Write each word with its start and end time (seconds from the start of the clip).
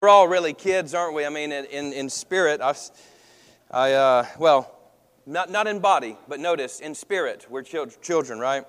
We're 0.00 0.10
all 0.10 0.28
really 0.28 0.52
kids, 0.52 0.94
aren't 0.94 1.14
we? 1.14 1.26
I 1.26 1.28
mean, 1.28 1.50
in, 1.50 1.92
in 1.92 2.08
spirit, 2.08 2.60
I, 2.60 2.72
I 3.68 3.92
uh, 3.94 4.26
well, 4.38 4.72
not, 5.26 5.50
not 5.50 5.66
in 5.66 5.80
body, 5.80 6.16
but 6.28 6.38
notice, 6.38 6.78
in 6.78 6.94
spirit, 6.94 7.46
we're 7.50 7.64
children, 7.64 8.38
right? 8.38 8.64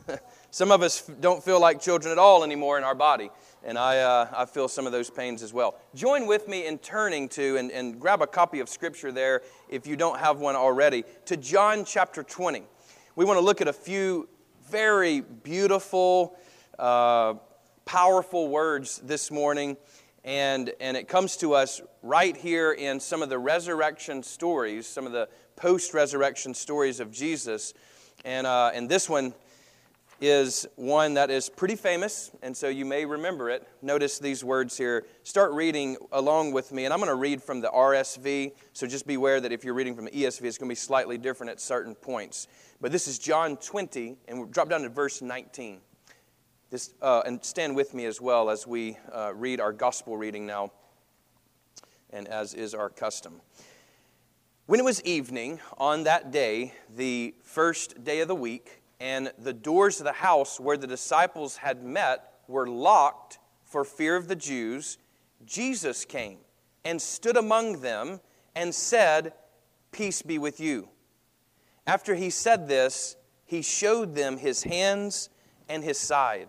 some 0.50 0.70
of 0.70 0.80
us 0.80 1.02
don't 1.20 1.44
feel 1.44 1.60
like 1.60 1.78
children 1.78 2.10
at 2.10 2.16
all 2.16 2.42
anymore 2.42 2.78
in 2.78 2.84
our 2.84 2.94
body, 2.94 3.28
and 3.62 3.76
I, 3.76 3.98
uh, 3.98 4.28
I 4.34 4.46
feel 4.46 4.66
some 4.66 4.86
of 4.86 4.92
those 4.92 5.10
pains 5.10 5.42
as 5.42 5.52
well. 5.52 5.78
Join 5.94 6.26
with 6.26 6.48
me 6.48 6.64
in 6.64 6.78
turning 6.78 7.28
to, 7.30 7.58
and, 7.58 7.70
and 7.70 8.00
grab 8.00 8.22
a 8.22 8.26
copy 8.26 8.60
of 8.60 8.70
Scripture 8.70 9.12
there 9.12 9.42
if 9.68 9.86
you 9.86 9.94
don't 9.94 10.20
have 10.20 10.38
one 10.38 10.56
already, 10.56 11.04
to 11.26 11.36
John 11.36 11.84
chapter 11.84 12.22
20. 12.22 12.62
We 13.14 13.26
want 13.26 13.36
to 13.36 13.44
look 13.44 13.60
at 13.60 13.68
a 13.68 13.74
few 13.74 14.26
very 14.70 15.20
beautiful, 15.20 16.38
uh, 16.78 17.34
powerful 17.84 18.48
words 18.48 19.02
this 19.04 19.30
morning 19.30 19.76
and, 20.24 20.72
and 20.80 20.96
it 20.96 21.08
comes 21.08 21.36
to 21.38 21.54
us 21.54 21.80
right 22.02 22.36
here 22.36 22.72
in 22.72 23.00
some 23.00 23.22
of 23.22 23.28
the 23.28 23.38
resurrection 23.38 24.22
stories, 24.22 24.86
some 24.86 25.06
of 25.06 25.12
the 25.12 25.28
post 25.56 25.94
resurrection 25.94 26.54
stories 26.54 27.00
of 27.00 27.10
Jesus. 27.10 27.74
And, 28.24 28.46
uh, 28.46 28.70
and 28.74 28.88
this 28.88 29.08
one 29.08 29.34
is 30.20 30.68
one 30.76 31.14
that 31.14 31.30
is 31.30 31.48
pretty 31.48 31.74
famous, 31.74 32.30
and 32.42 32.56
so 32.56 32.68
you 32.68 32.84
may 32.84 33.04
remember 33.04 33.50
it. 33.50 33.66
Notice 33.82 34.20
these 34.20 34.44
words 34.44 34.76
here. 34.78 35.04
Start 35.24 35.50
reading 35.50 35.96
along 36.12 36.52
with 36.52 36.70
me, 36.70 36.84
and 36.84 36.94
I'm 36.94 37.00
going 37.00 37.08
to 37.08 37.16
read 37.16 37.42
from 37.42 37.60
the 37.60 37.68
RSV, 37.68 38.52
so 38.72 38.86
just 38.86 39.04
beware 39.04 39.40
that 39.40 39.50
if 39.50 39.64
you're 39.64 39.74
reading 39.74 39.96
from 39.96 40.04
the 40.04 40.12
ESV, 40.12 40.44
it's 40.44 40.58
going 40.58 40.68
to 40.68 40.72
be 40.72 40.74
slightly 40.76 41.18
different 41.18 41.50
at 41.50 41.60
certain 41.60 41.96
points. 41.96 42.46
But 42.80 42.92
this 42.92 43.08
is 43.08 43.18
John 43.18 43.56
20, 43.56 44.16
and 44.28 44.38
we'll 44.38 44.46
drop 44.46 44.68
down 44.68 44.82
to 44.82 44.88
verse 44.88 45.22
19. 45.22 45.80
This, 46.72 46.94
uh, 47.02 47.20
and 47.26 47.44
stand 47.44 47.76
with 47.76 47.92
me 47.92 48.06
as 48.06 48.18
well 48.18 48.48
as 48.48 48.66
we 48.66 48.96
uh, 49.12 49.34
read 49.34 49.60
our 49.60 49.74
gospel 49.74 50.16
reading 50.16 50.46
now, 50.46 50.72
and 52.08 52.26
as 52.26 52.54
is 52.54 52.72
our 52.72 52.88
custom. 52.88 53.42
When 54.64 54.80
it 54.80 54.82
was 54.82 55.02
evening 55.02 55.60
on 55.76 56.04
that 56.04 56.30
day, 56.30 56.72
the 56.96 57.34
first 57.42 58.02
day 58.04 58.20
of 58.20 58.28
the 58.28 58.34
week, 58.34 58.80
and 59.00 59.30
the 59.38 59.52
doors 59.52 60.00
of 60.00 60.04
the 60.04 60.14
house 60.14 60.58
where 60.58 60.78
the 60.78 60.86
disciples 60.86 61.58
had 61.58 61.84
met 61.84 62.38
were 62.48 62.66
locked 62.66 63.38
for 63.64 63.84
fear 63.84 64.16
of 64.16 64.26
the 64.26 64.34
Jews, 64.34 64.96
Jesus 65.44 66.06
came 66.06 66.38
and 66.86 67.02
stood 67.02 67.36
among 67.36 67.82
them 67.82 68.18
and 68.54 68.74
said, 68.74 69.34
Peace 69.90 70.22
be 70.22 70.38
with 70.38 70.58
you. 70.58 70.88
After 71.86 72.14
he 72.14 72.30
said 72.30 72.66
this, 72.66 73.16
he 73.44 73.60
showed 73.60 74.14
them 74.14 74.38
his 74.38 74.62
hands 74.62 75.28
and 75.68 75.84
his 75.84 75.98
side. 75.98 76.48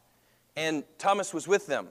and 0.55 0.83
Thomas 0.97 1.33
was 1.33 1.47
with 1.47 1.67
them. 1.67 1.87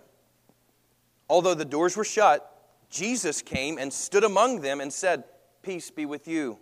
Although 1.28 1.54
the 1.54 1.64
doors 1.64 1.96
were 1.96 2.04
shut, 2.04 2.46
Jesus 2.90 3.40
came 3.40 3.78
and 3.78 3.92
stood 3.92 4.24
among 4.24 4.60
them 4.60 4.80
and 4.80 4.92
said, 4.92 5.24
Peace 5.62 5.90
be 5.90 6.06
with 6.06 6.26
you. 6.26 6.58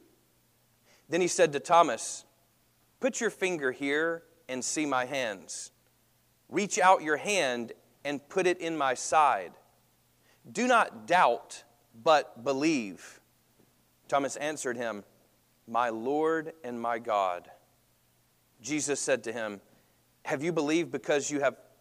Then 1.09 1.21
he 1.21 1.29
said 1.29 1.53
to 1.53 1.61
Thomas, 1.61 2.25
Put 3.01 3.21
your 3.21 3.31
finger 3.31 3.73
here 3.73 4.25
and 4.49 4.65
see 4.65 4.85
my 4.85 5.05
hands. 5.05 5.71
Reach 6.49 6.79
out 6.79 7.03
your 7.03 7.17
hand 7.17 7.73
and 8.05 8.27
put 8.29 8.47
it 8.47 8.61
in 8.61 8.77
my 8.77 8.95
side. 8.95 9.53
Do 10.51 10.67
not 10.67 11.07
doubt, 11.07 11.65
but 12.03 12.45
believe. 12.45 13.21
Thomas 14.09 14.37
answered 14.37 14.77
him, 14.77 15.05
My 15.67 15.91
Lord 15.91 16.53
and 16.65 16.81
my 16.81 16.99
God. 16.99 17.51
Jesus 18.61 19.01
said 19.01 19.25
to 19.25 19.33
him, 19.33 19.61
Have 20.25 20.43
you 20.43 20.53
believed 20.53 20.91
because 20.91 21.31
you 21.31 21.41
have 21.41 21.57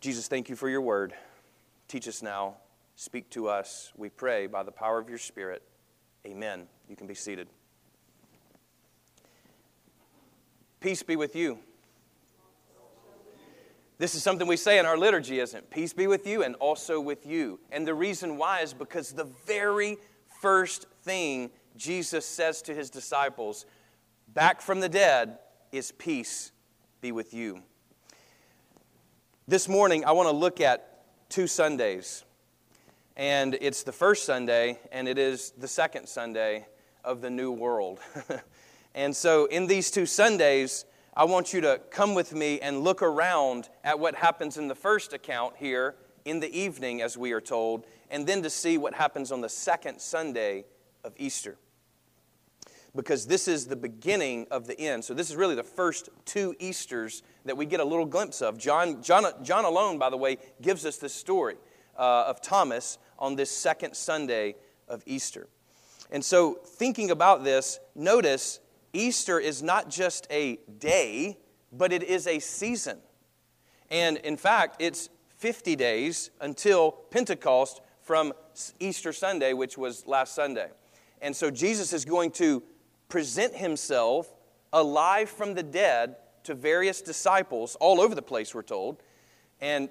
Jesus, 0.00 0.28
thank 0.28 0.48
you 0.48 0.54
for 0.54 0.68
your 0.68 0.80
word. 0.80 1.12
Teach 1.88 2.06
us 2.06 2.22
now. 2.22 2.56
Speak 2.94 3.30
to 3.30 3.48
us, 3.48 3.92
we 3.96 4.08
pray, 4.08 4.46
by 4.46 4.62
the 4.62 4.72
power 4.72 4.98
of 4.98 5.08
your 5.08 5.18
Spirit. 5.18 5.62
Amen. 6.26 6.66
You 6.88 6.96
can 6.96 7.06
be 7.06 7.14
seated. 7.14 7.48
Peace 10.80 11.02
be 11.02 11.16
with 11.16 11.34
you. 11.34 11.58
This 13.98 14.14
is 14.14 14.22
something 14.22 14.46
we 14.46 14.56
say 14.56 14.78
in 14.78 14.86
our 14.86 14.96
liturgy, 14.96 15.40
isn't 15.40 15.58
it? 15.58 15.70
Peace 15.70 15.92
be 15.92 16.06
with 16.06 16.24
you 16.26 16.44
and 16.44 16.54
also 16.56 17.00
with 17.00 17.26
you. 17.26 17.58
And 17.72 17.84
the 17.84 17.94
reason 17.94 18.36
why 18.36 18.60
is 18.60 18.72
because 18.72 19.10
the 19.10 19.24
very 19.44 19.96
first 20.40 20.86
thing 21.02 21.50
Jesus 21.76 22.24
says 22.24 22.62
to 22.62 22.74
his 22.74 22.90
disciples 22.90 23.66
back 24.34 24.60
from 24.60 24.78
the 24.78 24.88
dead 24.88 25.38
is 25.72 25.90
peace 25.90 26.52
be 27.00 27.10
with 27.10 27.34
you. 27.34 27.62
This 29.48 29.66
morning, 29.66 30.04
I 30.04 30.12
want 30.12 30.28
to 30.28 30.34
look 30.34 30.60
at 30.60 31.04
two 31.30 31.46
Sundays. 31.46 32.22
And 33.16 33.56
it's 33.62 33.82
the 33.82 33.92
first 33.92 34.26
Sunday, 34.26 34.78
and 34.92 35.08
it 35.08 35.16
is 35.16 35.52
the 35.52 35.66
second 35.66 36.06
Sunday 36.06 36.66
of 37.02 37.22
the 37.22 37.30
new 37.30 37.50
world. 37.50 37.98
and 38.94 39.16
so, 39.16 39.46
in 39.46 39.66
these 39.66 39.90
two 39.90 40.04
Sundays, 40.04 40.84
I 41.16 41.24
want 41.24 41.54
you 41.54 41.62
to 41.62 41.80
come 41.90 42.12
with 42.12 42.34
me 42.34 42.60
and 42.60 42.82
look 42.82 43.00
around 43.00 43.70
at 43.84 43.98
what 43.98 44.16
happens 44.16 44.58
in 44.58 44.68
the 44.68 44.74
first 44.74 45.14
account 45.14 45.54
here 45.56 45.94
in 46.26 46.40
the 46.40 46.54
evening, 46.54 47.00
as 47.00 47.16
we 47.16 47.32
are 47.32 47.40
told, 47.40 47.86
and 48.10 48.26
then 48.26 48.42
to 48.42 48.50
see 48.50 48.76
what 48.76 48.92
happens 48.92 49.32
on 49.32 49.40
the 49.40 49.48
second 49.48 49.98
Sunday 49.98 50.66
of 51.02 51.14
Easter 51.16 51.56
because 52.94 53.26
this 53.26 53.48
is 53.48 53.66
the 53.66 53.76
beginning 53.76 54.46
of 54.50 54.66
the 54.66 54.78
end. 54.80 55.04
So, 55.04 55.14
this 55.14 55.30
is 55.30 55.36
really 55.36 55.54
the 55.54 55.62
first 55.62 56.08
two 56.24 56.54
Easters 56.58 57.22
that 57.44 57.56
we 57.56 57.66
get 57.66 57.80
a 57.80 57.84
little 57.84 58.06
glimpse 58.06 58.42
of. 58.42 58.58
John, 58.58 59.02
John, 59.02 59.24
John 59.42 59.64
alone, 59.64 59.98
by 59.98 60.10
the 60.10 60.16
way, 60.16 60.38
gives 60.62 60.84
us 60.84 60.96
this 60.96 61.14
story 61.14 61.56
uh, 61.96 62.24
of 62.26 62.40
Thomas 62.40 62.98
on 63.18 63.36
this 63.36 63.50
second 63.50 63.94
Sunday 63.94 64.56
of 64.88 65.02
Easter. 65.06 65.48
And 66.10 66.24
so, 66.24 66.54
thinking 66.64 67.10
about 67.10 67.44
this, 67.44 67.78
notice 67.94 68.60
Easter 68.92 69.38
is 69.38 69.62
not 69.62 69.90
just 69.90 70.26
a 70.30 70.58
day, 70.78 71.36
but 71.72 71.92
it 71.92 72.02
is 72.02 72.26
a 72.26 72.38
season. 72.38 72.98
And 73.90 74.16
in 74.18 74.36
fact, 74.36 74.76
it's 74.80 75.10
50 75.36 75.76
days 75.76 76.30
until 76.40 76.92
Pentecost 77.10 77.80
from 78.02 78.32
Easter 78.80 79.12
Sunday, 79.12 79.52
which 79.52 79.78
was 79.78 80.06
last 80.06 80.34
Sunday. 80.34 80.68
And 81.20 81.34
so 81.34 81.50
Jesus 81.50 81.92
is 81.92 82.04
going 82.04 82.30
to 82.32 82.62
present 83.08 83.54
himself 83.54 84.32
alive 84.72 85.28
from 85.30 85.54
the 85.54 85.62
dead 85.62 86.16
to 86.44 86.54
various 86.54 87.02
disciples 87.02 87.76
all 87.80 88.00
over 88.00 88.14
the 88.14 88.22
place, 88.22 88.54
we're 88.54 88.62
told. 88.62 89.02
And 89.60 89.88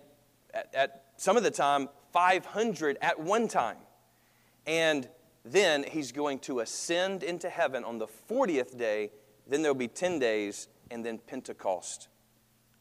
at, 0.54 0.74
at 0.74 1.04
some 1.18 1.38
of 1.38 1.44
the 1.44 1.52
time, 1.52 1.90
500 2.14 2.98
at 3.02 3.20
one 3.20 3.48
time. 3.48 3.78
And 4.66 5.08
Then 5.50 5.84
he's 5.84 6.12
going 6.12 6.40
to 6.40 6.60
ascend 6.60 7.24
into 7.24 7.50
heaven 7.50 7.84
on 7.86 8.00
the 8.00 8.08
40th 8.30 8.78
day. 8.78 9.12
Then 9.48 9.62
there'll 9.62 9.76
be 9.76 9.88
10 9.88 10.20
days, 10.20 10.68
and 10.92 11.06
then 11.06 11.20
Pentecost 11.20 12.10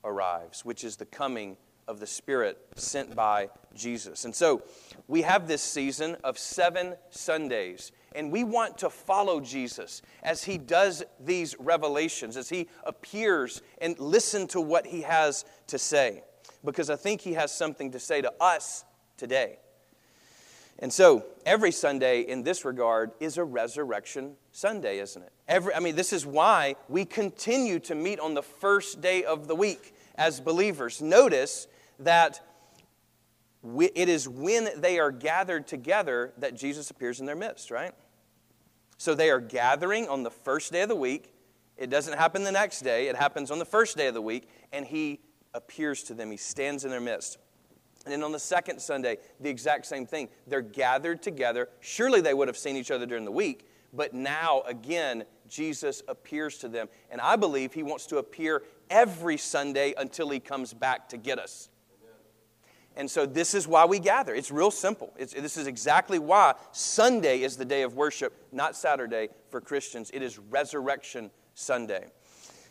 arrives, 0.02 0.64
which 0.64 0.82
is 0.82 0.96
the 0.96 1.06
coming 1.06 1.56
of 1.86 2.00
the 2.00 2.06
Spirit 2.06 2.58
sent 2.74 3.14
by 3.14 3.50
Jesus. 3.72 4.24
And 4.24 4.34
so 4.34 4.62
we 5.06 5.22
have 5.22 5.46
this 5.46 5.62
season 5.62 6.16
of 6.24 6.38
seven 6.38 6.96
Sundays, 7.10 7.92
and 8.16 8.32
we 8.32 8.42
want 8.42 8.78
to 8.78 8.90
follow 8.90 9.40
Jesus 9.40 10.02
as 10.22 10.42
he 10.42 10.58
does 10.58 11.04
these 11.20 11.54
revelations, 11.58 12.36
as 12.36 12.48
he 12.48 12.68
appears 12.84 13.62
and 13.80 13.98
listen 13.98 14.46
to 14.48 14.60
what 14.60 14.86
he 14.86 15.02
has 15.02 15.44
to 15.68 15.78
say, 15.78 16.22
because 16.64 16.90
I 16.90 16.96
think 16.96 17.20
he 17.20 17.34
has 17.34 17.54
something 17.54 17.92
to 17.92 18.00
say 18.00 18.22
to 18.22 18.32
us 18.40 18.84
today. 19.16 19.58
And 20.78 20.92
so, 20.92 21.24
every 21.46 21.72
Sunday 21.72 22.20
in 22.20 22.42
this 22.42 22.64
regard 22.64 23.12
is 23.18 23.38
a 23.38 23.44
resurrection 23.44 24.36
Sunday, 24.52 24.98
isn't 24.98 25.22
it? 25.22 25.32
Every, 25.48 25.74
I 25.74 25.80
mean, 25.80 25.96
this 25.96 26.12
is 26.12 26.26
why 26.26 26.76
we 26.88 27.06
continue 27.06 27.78
to 27.80 27.94
meet 27.94 28.20
on 28.20 28.34
the 28.34 28.42
first 28.42 29.00
day 29.00 29.24
of 29.24 29.48
the 29.48 29.54
week 29.54 29.94
as 30.16 30.38
believers. 30.38 31.00
Notice 31.00 31.66
that 32.00 32.40
it 33.74 34.08
is 34.08 34.28
when 34.28 34.68
they 34.76 34.98
are 34.98 35.10
gathered 35.10 35.66
together 35.66 36.32
that 36.38 36.54
Jesus 36.54 36.90
appears 36.90 37.20
in 37.20 37.26
their 37.26 37.36
midst, 37.36 37.70
right? 37.70 37.92
So 38.98 39.14
they 39.14 39.30
are 39.30 39.40
gathering 39.40 40.08
on 40.08 40.22
the 40.22 40.30
first 40.30 40.72
day 40.72 40.82
of 40.82 40.88
the 40.88 40.96
week. 40.96 41.32
It 41.76 41.90
doesn't 41.90 42.16
happen 42.16 42.42
the 42.42 42.52
next 42.52 42.80
day, 42.80 43.08
it 43.08 43.16
happens 43.16 43.50
on 43.50 43.58
the 43.58 43.66
first 43.66 43.96
day 43.96 44.06
of 44.06 44.14
the 44.14 44.22
week, 44.22 44.48
and 44.72 44.86
he 44.86 45.20
appears 45.52 46.02
to 46.04 46.14
them. 46.14 46.30
He 46.30 46.36
stands 46.36 46.84
in 46.84 46.90
their 46.90 47.00
midst. 47.00 47.38
And 48.04 48.12
then 48.12 48.22
on 48.22 48.32
the 48.32 48.38
second 48.38 48.80
Sunday, 48.80 49.18
the 49.40 49.50
exact 49.50 49.84
same 49.84 50.06
thing. 50.06 50.28
They're 50.46 50.62
gathered 50.62 51.22
together. 51.22 51.68
Surely 51.80 52.20
they 52.20 52.34
would 52.34 52.48
have 52.48 52.56
seen 52.56 52.76
each 52.76 52.90
other 52.90 53.04
during 53.04 53.24
the 53.24 53.32
week, 53.32 53.68
but 53.92 54.14
now 54.14 54.62
again, 54.66 55.24
Jesus 55.48 56.02
appears 56.08 56.58
to 56.58 56.68
them. 56.68 56.88
And 57.10 57.20
I 57.20 57.36
believe 57.36 57.72
he 57.72 57.82
wants 57.82 58.06
to 58.06 58.18
appear 58.18 58.62
every 58.90 59.36
Sunday 59.36 59.92
until 59.98 60.30
he 60.30 60.40
comes 60.40 60.72
back 60.72 61.08
to 61.10 61.16
get 61.16 61.38
us. 61.38 61.68
And 62.96 63.10
so 63.10 63.26
this 63.26 63.54
is 63.54 63.68
why 63.68 63.84
we 63.84 63.98
gather. 63.98 64.34
It's 64.34 64.50
real 64.50 64.70
simple. 64.70 65.12
It's, 65.18 65.34
this 65.34 65.58
is 65.58 65.66
exactly 65.66 66.18
why 66.18 66.54
Sunday 66.72 67.42
is 67.42 67.56
the 67.56 67.64
day 67.64 67.82
of 67.82 67.94
worship, 67.94 68.32
not 68.52 68.74
Saturday 68.74 69.28
for 69.50 69.60
Christians. 69.60 70.10
It 70.14 70.22
is 70.22 70.38
Resurrection 70.38 71.30
Sunday. 71.54 72.06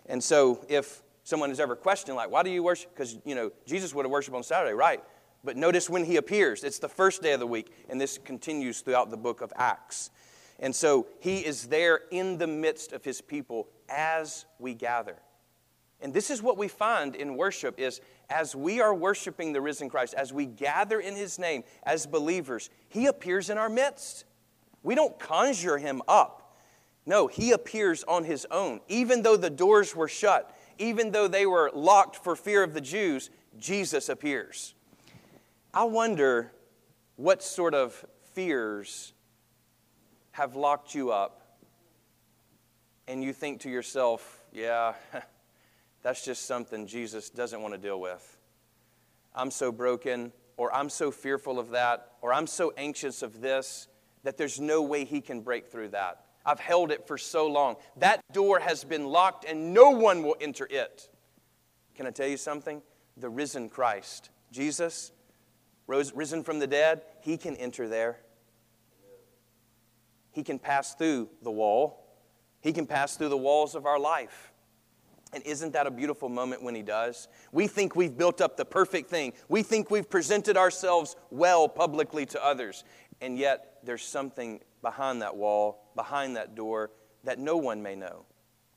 And 0.08 0.24
so 0.24 0.66
if 0.68 1.04
someone 1.24 1.50
has 1.50 1.60
ever 1.60 1.76
questioned, 1.76 2.16
like, 2.16 2.32
why 2.32 2.42
do 2.42 2.50
you 2.50 2.64
worship? 2.64 2.92
Because, 2.94 3.18
you 3.24 3.36
know, 3.36 3.52
Jesus 3.68 3.94
would 3.94 4.06
have 4.06 4.12
worshiped 4.12 4.36
on 4.36 4.44
Saturday, 4.44 4.74
right? 4.74 5.04
But 5.44 5.58
notice 5.58 5.90
when 5.90 6.04
he 6.04 6.18
appears, 6.18 6.64
it's 6.64 6.80
the 6.80 6.90
first 6.90 7.22
day 7.22 7.34
of 7.34 7.40
the 7.40 7.48
week, 7.48 7.72
and 7.88 8.02
this 8.02 8.18
continues 8.18 8.82
throughout 8.82 9.12
the 9.12 9.18
book 9.18 9.42
of 9.42 9.54
Acts. 9.56 10.10
And 10.60 10.76
so 10.76 11.06
he 11.20 11.46
is 11.46 11.68
there 11.68 12.02
in 12.10 12.40
the 12.40 12.48
midst 12.48 12.94
of 12.94 13.04
his 13.04 13.22
people 13.22 13.68
as 13.90 14.46
we 14.58 14.74
gather. 14.74 15.18
And 16.02 16.14
this 16.14 16.30
is 16.30 16.42
what 16.42 16.58
we 16.58 16.68
find 16.68 17.16
in 17.16 17.38
worship 17.38 17.80
is 17.80 18.02
as 18.30 18.56
we 18.56 18.82
are 18.82 18.94
worshiping 18.94 19.54
the 19.54 19.62
risen 19.62 19.90
Christ, 19.90 20.14
as 20.16 20.34
we 20.34 20.46
gather 20.46 21.00
in 21.00 21.16
his 21.16 21.38
name 21.40 21.64
as 21.84 22.06
believers, 22.06 22.70
he 22.88 23.08
appears 23.08 23.50
in 23.50 23.58
our 23.58 23.70
midst. 23.70 24.26
We 24.84 24.96
don't 24.96 25.18
conjure 25.20 25.78
him 25.78 26.02
up. 26.08 26.58
No, 27.06 27.28
he 27.28 27.52
appears 27.52 28.04
on 28.04 28.24
his 28.24 28.48
own. 28.50 28.82
Even 28.88 29.22
though 29.22 29.38
the 29.38 29.50
doors 29.50 29.96
were 29.96 30.08
shut, 30.08 30.56
even 30.78 31.12
though 31.12 31.28
they 31.28 31.46
were 31.46 31.72
locked 31.74 32.18
for 32.18 32.36
fear 32.36 32.64
of 32.64 32.74
the 32.74 32.82
Jews, 32.82 33.30
Jesus 33.58 34.10
appears. 34.10 34.74
I 35.74 35.84
wonder 35.84 36.52
what 37.16 37.44
sort 37.44 37.74
of 37.74 38.06
fears 38.34 39.14
have 40.32 40.56
locked 40.56 40.94
you 40.94 41.12
up, 41.12 41.60
and 43.08 43.24
you 43.24 43.32
think 43.32 43.62
to 43.62 43.70
yourself, 43.70 44.44
yeah, 44.52 44.94
that's 46.06 46.24
just 46.24 46.46
something 46.46 46.86
Jesus 46.86 47.32
doesn't 47.32 47.60
want 47.64 47.74
to 47.74 47.80
deal 47.80 48.00
with. 48.00 48.38
I'm 49.34 49.50
so 49.50 49.72
broken, 49.72 50.32
or 50.56 50.72
I'm 50.72 50.88
so 50.88 51.10
fearful 51.10 51.58
of 51.58 51.72
that, 51.72 52.12
or 52.22 52.32
I'm 52.32 52.46
so 52.46 52.72
anxious 52.78 53.24
of 53.24 53.42
this 53.42 53.88
that 54.22 54.38
there's 54.38 54.60
no 54.60 54.84
way 54.84 55.04
he 55.04 55.20
can 55.20 55.42
break 55.42 55.66
through 55.66 55.88
that. 55.90 56.24
I've 56.46 56.60
held 56.60 56.92
it 56.92 57.08
for 57.08 57.18
so 57.18 57.48
long. 57.48 57.78
That 57.98 58.22
door 58.32 58.60
has 58.60 58.84
been 58.84 59.08
locked 59.08 59.46
and 59.46 59.74
no 59.74 59.90
one 59.90 60.22
will 60.22 60.36
enter 60.40 60.68
it. 60.70 61.10
Can 61.96 62.06
I 62.06 62.12
tell 62.12 62.28
you 62.28 62.38
something? 62.38 62.84
The 63.18 63.30
risen 63.30 63.68
Christ, 63.68 64.30
Jesus, 64.52 65.12
rose, 65.88 66.14
risen 66.14 66.44
from 66.44 66.60
the 66.60 66.68
dead, 66.68 67.02
he 67.22 67.36
can 67.36 67.56
enter 67.56 67.88
there. 67.88 68.20
He 70.34 70.44
can 70.44 70.60
pass 70.60 70.94
through 70.94 71.30
the 71.42 71.50
wall, 71.50 72.06
He 72.62 72.74
can 72.74 72.86
pass 72.86 73.18
through 73.18 73.30
the 73.30 73.38
walls 73.38 73.74
of 73.74 73.88
our 73.88 73.98
life. 73.98 74.52
And 75.36 75.46
isn't 75.46 75.74
that 75.74 75.86
a 75.86 75.92
beautiful 75.92 76.30
moment 76.30 76.64
when 76.64 76.76
He 76.76 76.82
does? 76.82 77.28
We 77.52 77.68
think 77.68 77.94
we've 77.94 78.18
built 78.18 78.40
up 78.40 78.56
the 78.56 78.64
perfect 78.64 79.10
thing. 79.10 79.34
We 79.50 79.64
think 79.64 79.92
we've 79.92 80.10
presented 80.10 80.56
ourselves 80.56 81.18
well 81.30 81.68
publicly 81.68 82.26
to 82.28 82.44
others. 82.44 82.86
And 83.20 83.38
yet, 83.38 83.80
there's 83.84 84.06
something 84.06 84.62
behind 84.82 85.22
that 85.22 85.36
wall, 85.36 85.92
behind 85.94 86.38
that 86.38 86.56
door, 86.56 86.92
that 87.26 87.38
no 87.38 87.58
one 87.58 87.84
may 87.84 87.96
know. 87.96 88.26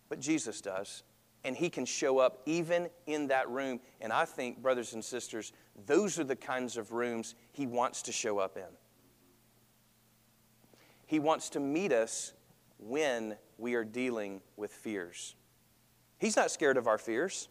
But 0.08 0.18
Jesus 0.18 0.60
does. 0.60 1.04
And 1.44 1.56
He 1.56 1.70
can 1.70 1.84
show 1.84 2.18
up 2.18 2.42
even 2.44 2.88
in 3.06 3.28
that 3.28 3.48
room. 3.48 3.78
And 4.00 4.12
I 4.12 4.24
think, 4.24 4.60
brothers 4.60 4.94
and 4.94 5.04
sisters, 5.04 5.52
those 5.86 6.18
are 6.18 6.24
the 6.24 6.34
kinds 6.34 6.76
of 6.76 6.90
rooms 6.90 7.36
He 7.52 7.68
wants 7.68 8.02
to 8.02 8.12
show 8.12 8.40
up 8.40 8.56
in. 8.56 8.64
He 11.06 11.20
wants 11.20 11.50
to 11.50 11.60
meet 11.60 11.92
us 11.92 12.32
when 12.78 13.36
we 13.58 13.74
are 13.74 13.84
dealing 13.84 14.40
with 14.56 14.72
fears. 14.72 15.36
He's 16.18 16.36
not 16.36 16.50
scared 16.50 16.76
of 16.76 16.86
our 16.86 16.98
fears. 16.98 17.48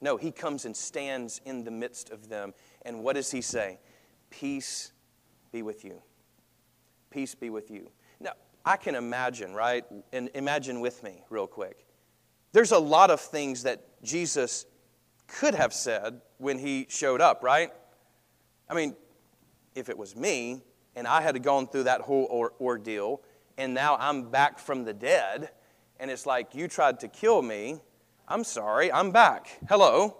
No, 0.00 0.16
He 0.16 0.30
comes 0.30 0.64
and 0.64 0.76
stands 0.76 1.40
in 1.44 1.64
the 1.64 1.70
midst 1.70 2.10
of 2.10 2.28
them. 2.28 2.54
And 2.82 3.02
what 3.02 3.14
does 3.14 3.30
He 3.30 3.40
say? 3.40 3.80
Peace 4.30 4.92
be 5.52 5.62
with 5.62 5.84
you. 5.84 6.02
Peace 7.10 7.34
be 7.34 7.50
with 7.50 7.70
you. 7.70 7.90
Now, 8.20 8.32
I 8.64 8.76
can 8.76 8.94
imagine, 8.94 9.54
right? 9.54 9.84
And 10.12 10.30
imagine 10.34 10.80
with 10.80 11.02
me, 11.02 11.22
real 11.30 11.46
quick. 11.46 11.86
There's 12.52 12.72
a 12.72 12.78
lot 12.78 13.10
of 13.10 13.20
things 13.20 13.62
that 13.64 14.02
Jesus 14.02 14.66
could 15.26 15.54
have 15.54 15.72
said 15.72 16.20
when 16.38 16.58
he 16.58 16.86
showed 16.88 17.20
up, 17.20 17.42
right? 17.42 17.70
I 18.68 18.74
mean, 18.74 18.96
if 19.74 19.88
it 19.88 19.98
was 19.98 20.16
me, 20.16 20.62
and 20.94 21.06
I 21.06 21.20
had 21.20 21.42
gone 21.42 21.66
through 21.66 21.84
that 21.84 22.00
whole 22.00 22.26
or- 22.30 22.54
ordeal, 22.60 23.22
and 23.58 23.74
now 23.74 23.96
I'm 23.98 24.30
back 24.30 24.58
from 24.58 24.84
the 24.84 24.94
dead, 24.94 25.50
and 26.00 26.10
it's 26.10 26.26
like, 26.26 26.54
you 26.54 26.68
tried 26.68 27.00
to 27.00 27.08
kill 27.08 27.42
me. 27.42 27.80
I'm 28.28 28.44
sorry, 28.44 28.92
I'm 28.92 29.10
back. 29.10 29.58
Hello. 29.68 30.16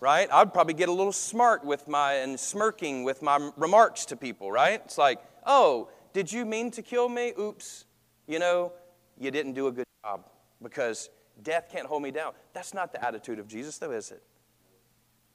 Right? 0.00 0.28
I'd 0.30 0.52
probably 0.52 0.74
get 0.74 0.88
a 0.88 0.92
little 0.92 1.12
smart 1.12 1.64
with 1.64 1.88
my 1.88 2.14
and 2.14 2.38
smirking 2.38 3.04
with 3.04 3.22
my 3.22 3.50
remarks 3.56 4.04
to 4.06 4.16
people, 4.16 4.52
right? 4.52 4.80
It's 4.84 4.98
like, 4.98 5.20
oh, 5.46 5.88
did 6.12 6.32
you 6.32 6.44
mean 6.44 6.70
to 6.72 6.82
kill 6.82 7.08
me? 7.08 7.32
Oops. 7.38 7.84
You 8.26 8.38
know, 8.38 8.72
you 9.18 9.30
didn't 9.30 9.54
do 9.54 9.68
a 9.68 9.72
good 9.72 9.86
job 10.04 10.26
because 10.62 11.10
death 11.42 11.68
can't 11.70 11.86
hold 11.86 12.02
me 12.02 12.10
down. 12.10 12.32
That's 12.52 12.74
not 12.74 12.92
the 12.92 13.04
attitude 13.04 13.38
of 13.38 13.48
Jesus, 13.48 13.78
though, 13.78 13.92
is 13.92 14.10
it? 14.10 14.22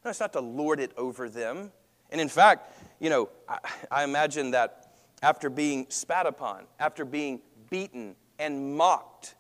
No, 0.04 0.12
it's 0.12 0.20
not 0.20 0.34
to 0.34 0.42
lord 0.42 0.80
it 0.80 0.92
over 0.98 1.30
them. 1.30 1.72
And 2.10 2.20
in 2.20 2.30
fact, 2.30 2.74
you 3.00 3.10
know, 3.10 3.30
I, 3.48 3.60
I 3.90 4.04
imagine 4.04 4.52
that 4.52 4.94
after 5.22 5.50
being 5.50 5.86
spat 5.90 6.26
upon, 6.26 6.66
after 6.80 7.06
being 7.06 7.42
beaten 7.70 8.16
and 8.42 8.76
mocked, 8.76 9.36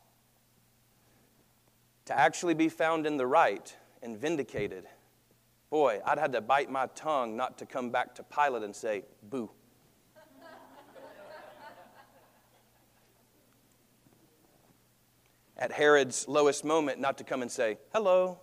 to 2.05 2.17
actually 2.17 2.53
be 2.53 2.70
found 2.70 3.08
in 3.08 3.17
the 3.17 3.25
right 3.25 3.75
and 4.03 4.15
vindicated, 4.15 4.86
boy, 5.72 6.00
I'd 6.05 6.20
had 6.20 6.31
to 6.34 6.41
bite 6.41 6.70
my 6.70 6.86
tongue 6.93 7.36
not 7.36 7.58
to 7.58 7.65
come 7.65 7.89
back 7.89 8.13
to 8.15 8.24
Pilate 8.24 8.62
and 8.62 8.75
say, 8.75 9.05
boo. 9.24 9.50
At 15.58 15.72
Herod's 15.72 16.27
lowest 16.27 16.63
moment, 16.63 17.00
not 17.00 17.17
to 17.17 17.24
come 17.24 17.41
and 17.41 17.50
say, 17.50 17.79
hello. 17.91 18.39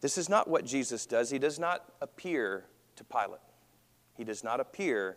This 0.00 0.16
is 0.16 0.28
not 0.28 0.46
what 0.46 0.64
Jesus 0.64 1.06
does. 1.06 1.28
He 1.30 1.40
does 1.40 1.58
not 1.58 1.92
appear 2.00 2.66
to 2.94 3.02
Pilate, 3.02 3.40
he 4.16 4.22
does 4.22 4.44
not 4.44 4.60
appear 4.60 5.16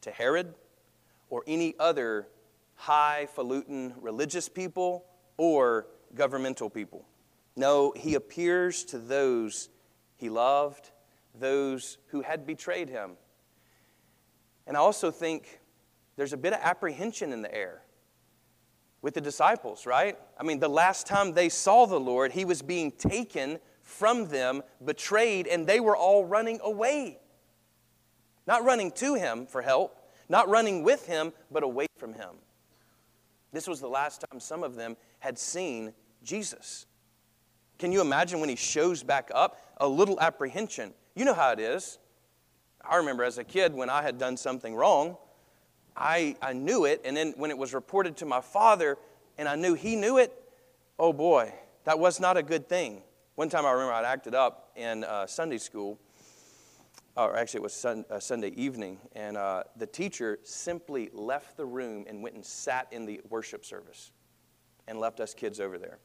to 0.00 0.10
Herod 0.10 0.54
or 1.30 1.42
any 1.46 1.74
other 1.78 2.28
highfalutin 2.74 3.94
religious 4.00 4.48
people 4.48 5.06
or 5.36 5.86
governmental 6.14 6.68
people. 6.68 7.06
No, 7.56 7.92
he 7.96 8.14
appears 8.14 8.84
to 8.86 8.98
those 8.98 9.70
he 10.16 10.28
loved, 10.28 10.90
those 11.34 11.96
who 12.08 12.20
had 12.20 12.46
betrayed 12.46 12.90
him. 12.90 13.12
And 14.66 14.76
I 14.76 14.80
also 14.80 15.10
think 15.10 15.60
there's 16.16 16.34
a 16.34 16.36
bit 16.36 16.52
of 16.52 16.60
apprehension 16.62 17.32
in 17.32 17.40
the 17.40 17.52
air 17.54 17.82
with 19.00 19.14
the 19.14 19.20
disciples, 19.22 19.86
right? 19.86 20.18
I 20.38 20.42
mean, 20.42 20.60
the 20.60 20.68
last 20.68 21.06
time 21.06 21.32
they 21.32 21.48
saw 21.48 21.86
the 21.86 21.98
Lord, 21.98 22.32
he 22.32 22.44
was 22.44 22.60
being 22.60 22.92
taken 22.92 23.58
from 23.82 24.28
them, 24.28 24.62
betrayed, 24.84 25.46
and 25.46 25.66
they 25.66 25.80
were 25.80 25.96
all 25.96 26.26
running 26.26 26.60
away. 26.62 27.18
Not 28.46 28.64
running 28.64 28.90
to 28.92 29.14
him 29.14 29.46
for 29.46 29.62
help, 29.62 29.96
not 30.30 30.48
running 30.48 30.82
with 30.82 31.06
him, 31.06 31.32
but 31.50 31.62
away 31.62 31.86
from 31.98 32.14
him. 32.14 32.36
This 33.52 33.66
was 33.66 33.80
the 33.80 33.88
last 33.88 34.24
time 34.30 34.40
some 34.40 34.62
of 34.62 34.76
them 34.76 34.96
had 35.18 35.38
seen 35.38 35.92
Jesus. 36.22 36.86
Can 37.78 37.92
you 37.92 38.00
imagine 38.00 38.40
when 38.40 38.48
he 38.48 38.56
shows 38.56 39.02
back 39.02 39.30
up? 39.34 39.60
A 39.78 39.88
little 39.88 40.20
apprehension. 40.20 40.94
You 41.14 41.24
know 41.24 41.34
how 41.34 41.50
it 41.50 41.58
is. 41.58 41.98
I 42.88 42.96
remember 42.96 43.24
as 43.24 43.38
a 43.38 43.44
kid 43.44 43.74
when 43.74 43.90
I 43.90 44.02
had 44.02 44.18
done 44.18 44.36
something 44.36 44.74
wrong, 44.74 45.16
I, 45.96 46.36
I 46.40 46.52
knew 46.52 46.84
it, 46.84 47.02
and 47.04 47.16
then 47.16 47.34
when 47.36 47.50
it 47.50 47.58
was 47.58 47.74
reported 47.74 48.16
to 48.18 48.26
my 48.26 48.40
father 48.40 48.96
and 49.36 49.48
I 49.48 49.56
knew 49.56 49.74
he 49.74 49.96
knew 49.96 50.18
it, 50.18 50.32
oh 50.98 51.12
boy, 51.12 51.52
that 51.84 51.98
was 51.98 52.20
not 52.20 52.36
a 52.36 52.42
good 52.42 52.68
thing. 52.68 53.02
One 53.34 53.48
time 53.48 53.66
I 53.66 53.72
remember 53.72 53.92
I'd 53.92 54.04
acted 54.04 54.34
up 54.34 54.70
in 54.76 55.02
uh, 55.02 55.26
Sunday 55.26 55.58
school, 55.58 55.98
or 57.26 57.36
actually 57.36 57.58
it 57.58 57.62
was 57.62 57.72
sun, 57.72 58.04
uh, 58.10 58.18
Sunday 58.18 58.50
evening, 58.56 58.98
and 59.14 59.36
uh, 59.36 59.62
the 59.76 59.86
teacher 59.86 60.38
simply 60.42 61.10
left 61.12 61.56
the 61.56 61.64
room 61.64 62.04
and 62.08 62.22
went 62.22 62.34
and 62.34 62.44
sat 62.44 62.88
in 62.90 63.04
the 63.04 63.20
worship 63.28 63.64
service 63.64 64.12
and 64.88 64.98
left 64.98 65.20
us 65.20 65.34
kids 65.34 65.60
over 65.60 65.78
there. 65.78 65.98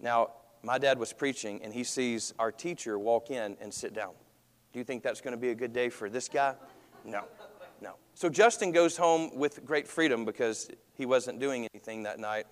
Now, 0.00 0.30
my 0.62 0.78
dad 0.78 0.98
was 0.98 1.12
preaching, 1.12 1.60
and 1.62 1.72
he 1.72 1.84
sees 1.84 2.32
our 2.38 2.52
teacher 2.52 2.98
walk 2.98 3.30
in 3.30 3.56
and 3.60 3.72
sit 3.72 3.94
down. 3.94 4.12
Do 4.72 4.78
you 4.78 4.84
think 4.84 5.02
that's 5.02 5.20
going 5.20 5.32
to 5.32 5.40
be 5.40 5.50
a 5.50 5.54
good 5.54 5.72
day 5.72 5.88
for 5.88 6.08
this 6.08 6.28
guy? 6.28 6.54
No, 7.04 7.24
no. 7.80 7.94
So 8.14 8.28
Justin 8.28 8.72
goes 8.72 8.96
home 8.96 9.36
with 9.36 9.64
great 9.64 9.86
freedom 9.86 10.24
because 10.24 10.70
he 10.94 11.04
wasn't 11.04 11.40
doing 11.40 11.68
anything 11.74 12.04
that 12.04 12.18
night. 12.18 12.46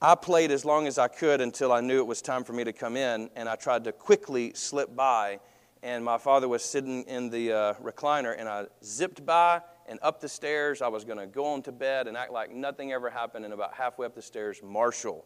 I 0.00 0.14
played 0.14 0.50
as 0.50 0.64
long 0.64 0.86
as 0.86 0.96
I 0.96 1.08
could 1.08 1.42
until 1.42 1.72
I 1.72 1.80
knew 1.80 1.98
it 1.98 2.06
was 2.06 2.22
time 2.22 2.44
for 2.44 2.54
me 2.54 2.64
to 2.64 2.72
come 2.72 2.96
in, 2.96 3.28
and 3.36 3.48
I 3.48 3.56
tried 3.56 3.84
to 3.84 3.92
quickly 3.92 4.52
slip 4.54 4.96
by. 4.96 5.40
And 5.82 6.04
my 6.04 6.18
father 6.18 6.46
was 6.46 6.62
sitting 6.62 7.04
in 7.04 7.30
the 7.30 7.52
uh, 7.52 7.74
recliner, 7.74 8.34
and 8.38 8.48
I 8.48 8.66
zipped 8.84 9.24
by 9.24 9.62
and 9.88 9.98
up 10.02 10.20
the 10.20 10.28
stairs. 10.28 10.82
I 10.82 10.88
was 10.88 11.04
going 11.04 11.18
to 11.18 11.26
go 11.26 11.46
on 11.46 11.62
to 11.62 11.72
bed 11.72 12.06
and 12.06 12.16
act 12.16 12.32
like 12.32 12.52
nothing 12.52 12.92
ever 12.92 13.08
happened. 13.08 13.44
And 13.44 13.54
about 13.54 13.74
halfway 13.74 14.06
up 14.06 14.14
the 14.14 14.22
stairs, 14.22 14.60
Marshall. 14.62 15.24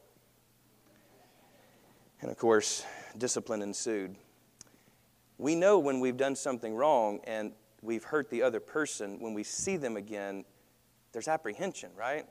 And 2.20 2.30
of 2.30 2.38
course, 2.38 2.84
discipline 3.18 3.62
ensued. 3.62 4.14
We 5.38 5.56
know 5.56 5.80
when 5.80 5.98
we've 5.98 6.16
done 6.16 6.36
something 6.36 6.74
wrong 6.74 7.20
and 7.24 7.52
we've 7.82 8.04
hurt 8.04 8.30
the 8.30 8.42
other 8.42 8.60
person, 8.60 9.18
when 9.18 9.34
we 9.34 9.42
see 9.42 9.76
them 9.76 9.96
again, 9.96 10.44
there's 11.12 11.28
apprehension, 11.28 11.90
right? 11.96 12.26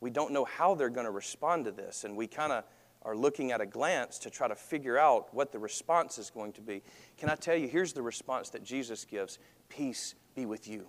We 0.00 0.10
don't 0.10 0.32
know 0.32 0.44
how 0.44 0.74
they're 0.74 0.90
going 0.90 1.06
to 1.06 1.12
respond 1.12 1.66
to 1.66 1.72
this, 1.72 2.04
and 2.04 2.16
we 2.16 2.26
kind 2.26 2.52
of 2.52 2.64
are 3.02 3.16
looking 3.16 3.50
at 3.52 3.60
a 3.60 3.66
glance 3.66 4.18
to 4.18 4.30
try 4.30 4.46
to 4.48 4.54
figure 4.54 4.98
out 4.98 5.32
what 5.32 5.52
the 5.52 5.58
response 5.58 6.18
is 6.18 6.30
going 6.30 6.52
to 6.52 6.60
be. 6.60 6.82
Can 7.16 7.30
I 7.30 7.34
tell 7.34 7.56
you, 7.56 7.66
here's 7.66 7.92
the 7.92 8.02
response 8.02 8.50
that 8.50 8.62
Jesus 8.62 9.04
gives 9.04 9.38
Peace 9.68 10.14
be 10.34 10.46
with 10.46 10.68
you. 10.68 10.88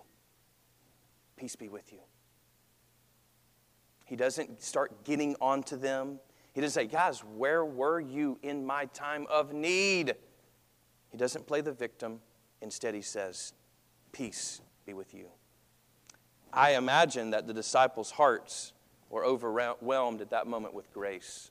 Peace 1.36 1.56
be 1.56 1.68
with 1.68 1.92
you. 1.92 2.00
He 4.04 4.16
doesn't 4.16 4.62
start 4.62 5.04
getting 5.04 5.36
onto 5.40 5.76
them. 5.76 6.18
He 6.52 6.60
doesn't 6.60 6.74
say, 6.74 6.86
Guys, 6.86 7.20
where 7.20 7.64
were 7.64 8.00
you 8.00 8.38
in 8.42 8.66
my 8.66 8.86
time 8.86 9.26
of 9.30 9.52
need? 9.52 10.14
He 11.10 11.16
doesn't 11.16 11.46
play 11.46 11.60
the 11.60 11.72
victim. 11.72 12.20
Instead, 12.60 12.94
he 12.94 13.02
says, 13.02 13.54
Peace 14.12 14.60
be 14.84 14.92
with 14.92 15.14
you. 15.14 15.28
I 16.52 16.74
imagine 16.74 17.30
that 17.30 17.46
the 17.46 17.54
disciples' 17.54 18.10
hearts 18.10 18.72
were 19.08 19.24
overwhelmed 19.24 20.20
at 20.20 20.30
that 20.30 20.46
moment 20.46 20.74
with 20.74 20.92
grace. 20.92 21.50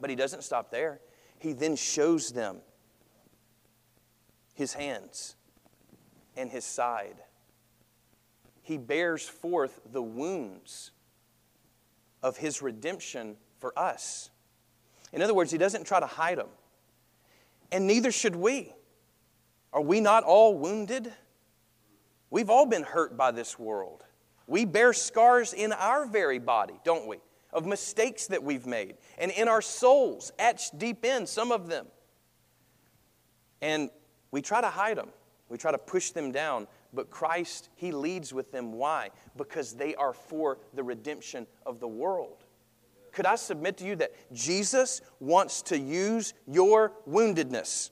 But 0.00 0.10
he 0.10 0.16
doesn't 0.16 0.42
stop 0.42 0.70
there. 0.70 1.00
He 1.38 1.52
then 1.52 1.76
shows 1.76 2.30
them 2.32 2.58
his 4.54 4.72
hands 4.74 5.36
and 6.36 6.50
his 6.50 6.64
side. 6.64 7.16
He 8.62 8.76
bears 8.76 9.28
forth 9.28 9.80
the 9.90 10.02
wounds 10.02 10.90
of 12.22 12.36
his 12.36 12.60
redemption 12.60 13.36
for 13.58 13.76
us. 13.78 14.30
In 15.12 15.22
other 15.22 15.34
words, 15.34 15.50
he 15.50 15.58
doesn't 15.58 15.84
try 15.84 16.00
to 16.00 16.06
hide 16.06 16.38
them 16.38 16.48
and 17.70 17.86
neither 17.86 18.10
should 18.10 18.36
we. 18.36 18.72
Are 19.72 19.80
we 19.80 20.00
not 20.00 20.24
all 20.24 20.56
wounded? 20.56 21.12
We've 22.30 22.50
all 22.50 22.66
been 22.66 22.82
hurt 22.82 23.16
by 23.16 23.30
this 23.30 23.58
world. 23.58 24.04
We 24.46 24.64
bear 24.64 24.92
scars 24.92 25.52
in 25.52 25.72
our 25.72 26.06
very 26.06 26.38
body, 26.38 26.74
don't 26.84 27.06
we? 27.06 27.18
Of 27.52 27.64
mistakes 27.64 28.26
that 28.26 28.42
we've 28.42 28.66
made, 28.66 28.96
and 29.16 29.30
in 29.30 29.48
our 29.48 29.62
souls, 29.62 30.32
etched 30.38 30.78
deep 30.78 31.04
in, 31.04 31.26
some 31.26 31.50
of 31.50 31.66
them. 31.66 31.86
And 33.62 33.88
we 34.30 34.42
try 34.42 34.60
to 34.60 34.68
hide 34.68 34.98
them, 34.98 35.08
we 35.48 35.56
try 35.56 35.72
to 35.72 35.78
push 35.78 36.10
them 36.10 36.30
down, 36.30 36.66
but 36.92 37.10
Christ, 37.10 37.70
He 37.74 37.90
leads 37.90 38.34
with 38.34 38.52
them. 38.52 38.72
Why? 38.72 39.10
Because 39.36 39.72
they 39.72 39.94
are 39.94 40.12
for 40.12 40.58
the 40.74 40.82
redemption 40.82 41.46
of 41.64 41.80
the 41.80 41.88
world. 41.88 42.44
Could 43.12 43.26
I 43.26 43.36
submit 43.36 43.78
to 43.78 43.84
you 43.84 43.96
that 43.96 44.12
Jesus 44.32 45.00
wants 45.18 45.62
to 45.62 45.78
use 45.78 46.34
your 46.46 46.92
woundedness? 47.08 47.90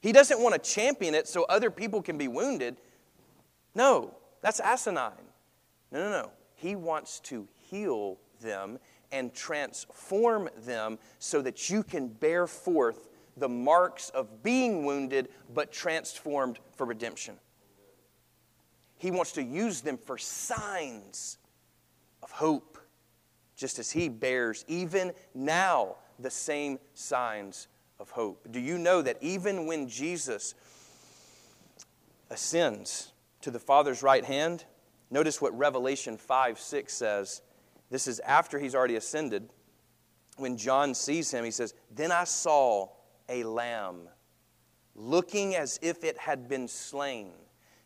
He 0.00 0.12
doesn't 0.12 0.40
want 0.40 0.54
to 0.54 0.70
champion 0.70 1.14
it 1.14 1.28
so 1.28 1.44
other 1.44 1.70
people 1.70 2.02
can 2.02 2.18
be 2.18 2.28
wounded. 2.28 2.76
No, 3.74 4.14
that's 4.42 4.60
asinine. 4.60 5.12
No, 5.90 6.04
no, 6.04 6.10
no. 6.10 6.30
He 6.54 6.76
wants 6.76 7.20
to 7.20 7.48
heal 7.56 8.18
them 8.42 8.78
and 9.10 9.32
transform 9.34 10.48
them 10.64 10.98
so 11.18 11.40
that 11.42 11.70
you 11.70 11.82
can 11.82 12.08
bear 12.08 12.46
forth 12.46 13.08
the 13.36 13.48
marks 13.48 14.10
of 14.10 14.42
being 14.42 14.84
wounded 14.84 15.28
but 15.54 15.72
transformed 15.72 16.58
for 16.76 16.86
redemption. 16.86 17.36
He 18.98 19.10
wants 19.10 19.32
to 19.32 19.42
use 19.42 19.80
them 19.80 19.98
for 19.98 20.18
signs 20.18 21.38
of 22.22 22.30
hope 22.30 22.78
just 23.56 23.78
as 23.78 23.90
he 23.90 24.08
bears 24.08 24.64
even 24.68 25.12
now 25.34 25.96
the 26.18 26.30
same 26.30 26.78
signs 26.94 27.68
of 28.00 28.10
hope. 28.10 28.46
Do 28.50 28.60
you 28.60 28.78
know 28.78 29.02
that 29.02 29.16
even 29.20 29.66
when 29.66 29.88
Jesus 29.88 30.54
ascends 32.30 33.12
to 33.42 33.50
the 33.50 33.58
Father's 33.58 34.02
right 34.02 34.24
hand, 34.24 34.64
notice 35.10 35.40
what 35.40 35.56
Revelation 35.56 36.16
5 36.16 36.58
6 36.58 36.92
says. 36.92 37.42
This 37.92 38.06
is 38.06 38.20
after 38.20 38.58
he's 38.58 38.74
already 38.74 38.96
ascended. 38.96 39.50
When 40.38 40.56
John 40.56 40.94
sees 40.94 41.30
him, 41.30 41.44
he 41.44 41.50
says, 41.50 41.74
Then 41.94 42.10
I 42.10 42.24
saw 42.24 42.88
a 43.28 43.44
lamb 43.44 44.08
looking 44.94 45.54
as 45.54 45.78
if 45.82 46.02
it 46.02 46.16
had 46.16 46.48
been 46.48 46.68
slain, 46.68 47.32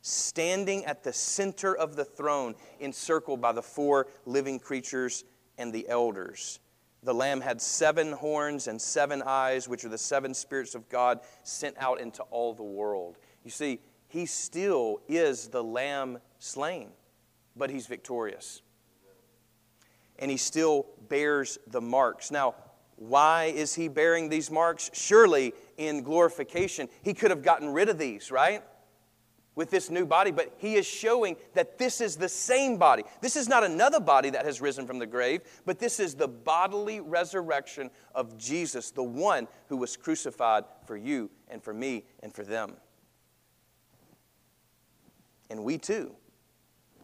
standing 0.03 0.85
at 0.85 1.03
the 1.03 1.13
center 1.13 1.77
of 1.77 1.97
the 1.97 2.05
throne, 2.05 2.55
encircled 2.79 3.41
by 3.41 3.51
the 3.51 3.63
four 3.63 4.07
living 4.27 4.61
creatures 4.61 5.25
and 5.59 5.73
the 5.73 5.89
elders. 5.89 6.61
The 7.03 7.13
Lamb 7.13 7.41
had 7.41 7.61
seven 7.61 8.13
horns 8.13 8.69
and 8.69 8.81
seven 8.81 9.25
eyes, 9.27 9.69
which 9.69 9.85
are 9.85 9.89
the 9.89 9.99
seven 9.99 10.35
spirits 10.35 10.77
of 10.77 10.89
God 10.89 11.19
sent 11.43 11.77
out 11.79 12.01
into 12.01 12.23
all 12.25 12.55
the 12.55 12.63
world. 12.63 13.19
You 13.43 13.51
see, 13.51 13.81
he 14.07 14.27
still 14.27 15.01
is 15.09 15.49
the 15.49 15.65
Lamb 15.65 16.19
slain, 16.39 16.91
but 17.57 17.71
he's 17.71 17.89
victorious. 17.89 18.63
And 20.19 20.31
he 20.31 20.37
still 20.37 20.87
bears 21.09 21.59
the 21.67 21.81
marks. 21.81 22.31
Now, 22.31 22.55
why 22.97 23.47
is 23.55 23.75
he 23.75 23.89
bearing 23.89 24.29
these 24.29 24.51
marks? 24.51 24.91
Surely 24.95 25.53
in 25.77 26.03
glorification, 26.03 26.89
he 27.03 27.13
could 27.13 27.31
have 27.31 27.43
gotten 27.43 27.73
rid 27.73 27.89
of 27.89 27.99
these, 27.99 28.31
right? 28.31 28.63
with 29.57 29.71
this 29.71 29.91
new 29.91 30.07
body, 30.07 30.31
but 30.31 30.55
he 30.59 30.75
is 30.75 30.87
showing 30.87 31.35
that 31.55 31.79
this 31.79 32.01
is 32.01 32.15
the 32.15 32.29
same 32.29 32.77
body. 32.77 33.03
This 33.21 33.35
is 33.35 33.49
not 33.49 33.65
another 33.65 33.99
body 33.99 34.31
that 34.31 34.45
has 34.45 34.61
risen 34.61 34.87
from 34.87 34.99
the 35.01 35.07
grave, 35.07 35.41
but 35.65 35.79
this 35.79 35.99
is 35.99 36.15
the 36.15 36.29
bodily 36.29 37.01
resurrection 37.01 37.91
of 38.15 38.39
Jesus, 38.39 38.91
the 38.91 39.03
one 39.03 39.49
who 39.69 39.79
was 39.79 39.97
crucified 39.97 40.65
for 40.85 40.97
you 40.97 41.31
and 41.49 41.63
for 41.63 41.75
me 41.75 42.05
and 42.23 42.33
for 42.33 42.45
them. 42.45 42.75
And 45.49 45.65
we 45.65 45.79
too, 45.79 46.15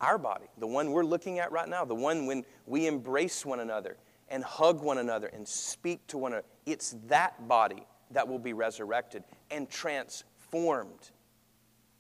our 0.02 0.18
body, 0.18 0.46
the 0.58 0.66
one 0.66 0.90
we're 0.90 1.04
looking 1.04 1.38
at 1.38 1.52
right 1.52 1.68
now, 1.68 1.84
the 1.84 1.94
one 1.94 2.26
when 2.26 2.44
we 2.66 2.86
embrace 2.86 3.46
one 3.46 3.60
another 3.60 3.96
and 4.28 4.44
hug 4.44 4.82
one 4.82 4.98
another 4.98 5.28
and 5.28 5.46
speak 5.46 6.06
to 6.08 6.18
one 6.18 6.32
another, 6.32 6.46
it's 6.66 6.96
that 7.06 7.48
body 7.48 7.86
that 8.10 8.26
will 8.26 8.38
be 8.38 8.52
resurrected 8.52 9.24
and 9.50 9.70
transformed 9.70 11.10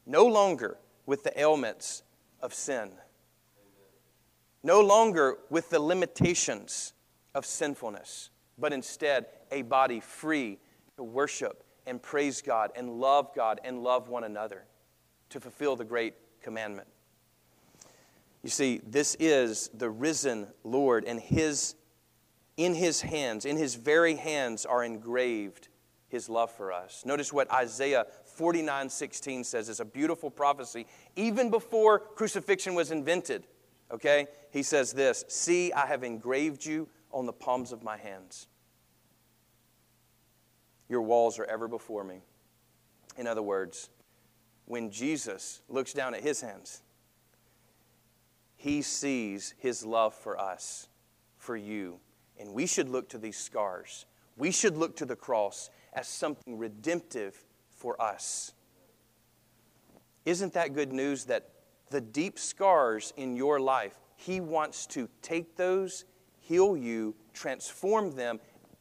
no 0.04 0.26
longer 0.26 0.76
with 1.06 1.22
the 1.22 1.38
ailments 1.40 2.02
of 2.40 2.52
sin. 2.52 2.90
No 4.62 4.80
longer 4.80 5.38
with 5.50 5.70
the 5.70 5.80
limitations 5.80 6.92
of 7.34 7.44
sinfulness, 7.46 8.30
but 8.58 8.72
instead 8.72 9.26
a 9.50 9.62
body 9.62 10.00
free 10.00 10.58
to 10.96 11.02
worship 11.02 11.64
and 11.86 12.00
praise 12.00 12.42
God 12.42 12.70
and 12.76 13.00
love 13.00 13.34
God 13.34 13.60
and 13.64 13.82
love 13.82 14.08
one 14.08 14.24
another 14.24 14.64
to 15.30 15.40
fulfill 15.40 15.74
the 15.74 15.84
great 15.84 16.14
commandment. 16.42 16.88
You 18.42 18.50
see, 18.50 18.80
this 18.84 19.16
is 19.20 19.70
the 19.72 19.88
risen 19.88 20.48
Lord, 20.64 21.04
and 21.04 21.20
his, 21.20 21.76
in 22.56 22.74
his 22.74 23.00
hands, 23.00 23.44
in 23.44 23.56
his 23.56 23.76
very 23.76 24.16
hands, 24.16 24.66
are 24.66 24.82
engraved 24.82 25.68
his 26.08 26.28
love 26.28 26.50
for 26.50 26.72
us. 26.72 27.04
Notice 27.06 27.32
what 27.32 27.50
Isaiah 27.50 28.06
49 28.36 28.90
16 28.90 29.44
says 29.44 29.68
it's 29.68 29.80
a 29.80 29.84
beautiful 29.84 30.30
prophecy. 30.30 30.86
Even 31.16 31.50
before 31.50 32.00
crucifixion 32.00 32.74
was 32.74 32.90
invented, 32.90 33.46
okay? 33.90 34.26
He 34.50 34.62
says 34.62 34.92
this 34.92 35.24
See, 35.28 35.72
I 35.72 35.86
have 35.86 36.02
engraved 36.02 36.66
you 36.66 36.88
on 37.12 37.26
the 37.26 37.32
palms 37.32 37.72
of 37.72 37.82
my 37.82 37.96
hands. 37.96 38.48
Your 40.88 41.02
walls 41.02 41.38
are 41.38 41.44
ever 41.44 41.68
before 41.68 42.04
me. 42.04 42.20
In 43.16 43.26
other 43.26 43.42
words, 43.42 43.88
when 44.66 44.90
Jesus 44.90 45.60
looks 45.68 45.92
down 45.92 46.14
at 46.14 46.22
his 46.22 46.40
hands, 46.40 46.81
he 48.62 48.80
sees 48.80 49.54
his 49.58 49.84
love 49.84 50.14
for 50.14 50.40
us, 50.40 50.88
for 51.36 51.56
you. 51.56 51.98
And 52.38 52.54
we 52.54 52.64
should 52.66 52.88
look 52.88 53.08
to 53.08 53.18
these 53.18 53.36
scars. 53.36 54.06
We 54.36 54.52
should 54.52 54.76
look 54.76 54.94
to 54.98 55.04
the 55.04 55.16
cross 55.16 55.68
as 55.92 56.06
something 56.06 56.56
redemptive 56.56 57.44
for 57.74 58.00
us. 58.00 58.52
Isn't 60.24 60.52
that 60.52 60.74
good 60.74 60.92
news 60.92 61.24
that 61.24 61.50
the 61.90 62.00
deep 62.00 62.38
scars 62.38 63.12
in 63.16 63.34
your 63.34 63.58
life, 63.58 63.98
He 64.14 64.38
wants 64.40 64.86
to 64.88 65.08
take 65.22 65.56
those, 65.56 66.04
heal 66.38 66.76
you, 66.76 67.16
transform 67.34 68.12
them, 68.12 68.38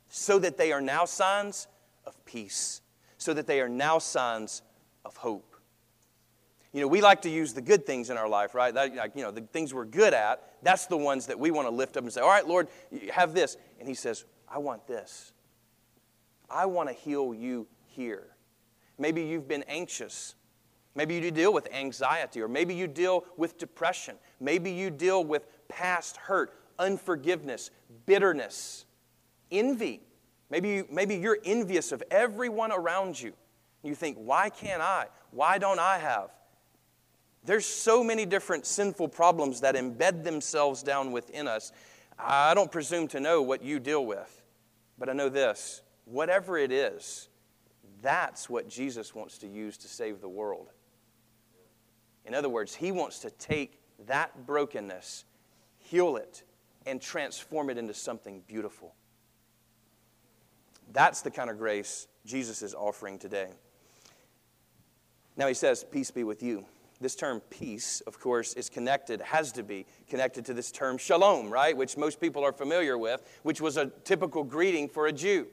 so 0.09 0.37
that 0.37 0.57
they 0.57 0.71
are 0.71 0.81
now 0.81 1.05
signs 1.05 1.67
of 2.05 2.23
peace, 2.23 2.81
so 3.17 3.33
that 3.33 3.47
they 3.47 3.59
are 3.59 3.69
now 3.69 3.97
signs 3.97 4.61
of 5.03 5.17
hope. 5.17 5.50
You 6.73 6.79
know, 6.79 6.87
we 6.87 7.01
like 7.01 7.23
to 7.23 7.29
use 7.29 7.53
the 7.53 7.61
good 7.61 7.85
things 7.85 8.09
in 8.09 8.17
our 8.17 8.29
life, 8.29 8.55
right? 8.55 8.73
That, 8.73 8.95
like, 8.95 9.11
you 9.15 9.23
know, 9.23 9.31
the 9.31 9.41
things 9.41 9.73
we're 9.73 9.85
good 9.85 10.13
at, 10.13 10.41
that's 10.63 10.85
the 10.85 10.95
ones 10.95 11.27
that 11.27 11.37
we 11.37 11.51
want 11.51 11.67
to 11.67 11.73
lift 11.73 11.97
up 11.97 12.03
and 12.03 12.13
say, 12.13 12.21
All 12.21 12.29
right, 12.29 12.47
Lord, 12.47 12.69
have 13.11 13.33
this. 13.33 13.57
And 13.79 13.87
He 13.87 13.93
says, 13.93 14.25
I 14.47 14.57
want 14.57 14.87
this. 14.87 15.33
I 16.49 16.65
want 16.65 16.89
to 16.89 16.95
heal 16.95 17.33
you 17.33 17.67
here. 17.87 18.27
Maybe 18.97 19.23
you've 19.23 19.47
been 19.47 19.63
anxious. 19.63 20.35
Maybe 20.95 21.15
you 21.15 21.31
deal 21.31 21.53
with 21.53 21.71
anxiety, 21.73 22.41
or 22.41 22.47
maybe 22.47 22.73
you 22.73 22.87
deal 22.87 23.25
with 23.37 23.57
depression. 23.57 24.15
Maybe 24.39 24.71
you 24.71 24.89
deal 24.89 25.23
with 25.23 25.47
past 25.69 26.17
hurt, 26.17 26.53
unforgiveness, 26.79 27.71
bitterness, 28.05 28.85
envy. 29.49 30.01
Maybe, 30.49 30.69
you, 30.69 30.87
maybe 30.91 31.15
you're 31.15 31.39
envious 31.45 31.93
of 31.93 32.03
everyone 32.11 32.73
around 32.73 33.19
you. 33.19 33.33
You 33.83 33.95
think, 33.95 34.17
why 34.17 34.49
can't 34.49 34.81
I? 34.81 35.07
Why 35.31 35.57
don't 35.57 35.79
I 35.79 35.97
have? 35.97 36.29
There's 37.43 37.65
so 37.65 38.03
many 38.03 38.25
different 38.25 38.65
sinful 38.65 39.09
problems 39.09 39.61
that 39.61 39.75
embed 39.75 40.23
themselves 40.23 40.83
down 40.83 41.11
within 41.11 41.47
us. 41.47 41.71
I 42.19 42.53
don't 42.53 42.71
presume 42.71 43.07
to 43.09 43.19
know 43.19 43.41
what 43.41 43.63
you 43.63 43.79
deal 43.79 44.05
with, 44.05 44.43
but 44.99 45.09
I 45.09 45.13
know 45.13 45.29
this 45.29 45.81
whatever 46.05 46.57
it 46.57 46.71
is, 46.71 47.29
that's 48.01 48.49
what 48.49 48.67
Jesus 48.67 49.15
wants 49.15 49.37
to 49.39 49.47
use 49.47 49.77
to 49.77 49.87
save 49.87 50.21
the 50.21 50.29
world. 50.29 50.71
In 52.25 52.35
other 52.35 52.49
words, 52.49 52.75
He 52.75 52.91
wants 52.91 53.19
to 53.19 53.31
take 53.31 53.79
that 54.07 54.45
brokenness, 54.45 55.25
heal 55.77 56.17
it, 56.17 56.43
and 56.85 57.01
transform 57.01 57.69
it 57.69 57.77
into 57.77 57.93
something 57.93 58.41
beautiful. 58.47 58.93
That's 60.93 61.21
the 61.21 61.31
kind 61.31 61.49
of 61.49 61.57
grace 61.57 62.07
Jesus 62.25 62.61
is 62.61 62.73
offering 62.73 63.17
today. 63.17 63.49
Now 65.37 65.47
He 65.47 65.53
says, 65.53 65.83
Peace 65.83 66.11
be 66.11 66.23
with 66.23 66.43
you. 66.43 66.65
This 67.01 67.15
term 67.15 67.41
peace, 67.49 68.01
of 68.01 68.19
course, 68.19 68.53
is 68.53 68.69
connected, 68.69 69.21
has 69.21 69.51
to 69.53 69.63
be 69.63 69.87
connected 70.07 70.45
to 70.45 70.53
this 70.53 70.71
term 70.71 70.99
shalom, 70.99 71.49
right? 71.49 71.75
Which 71.75 71.97
most 71.97 72.21
people 72.21 72.45
are 72.45 72.53
familiar 72.53 72.95
with, 72.95 73.21
which 73.41 73.59
was 73.59 73.75
a 73.77 73.87
typical 74.03 74.43
greeting 74.43 74.87
for 74.87 75.07
a 75.07 75.11
Jew. 75.11 75.47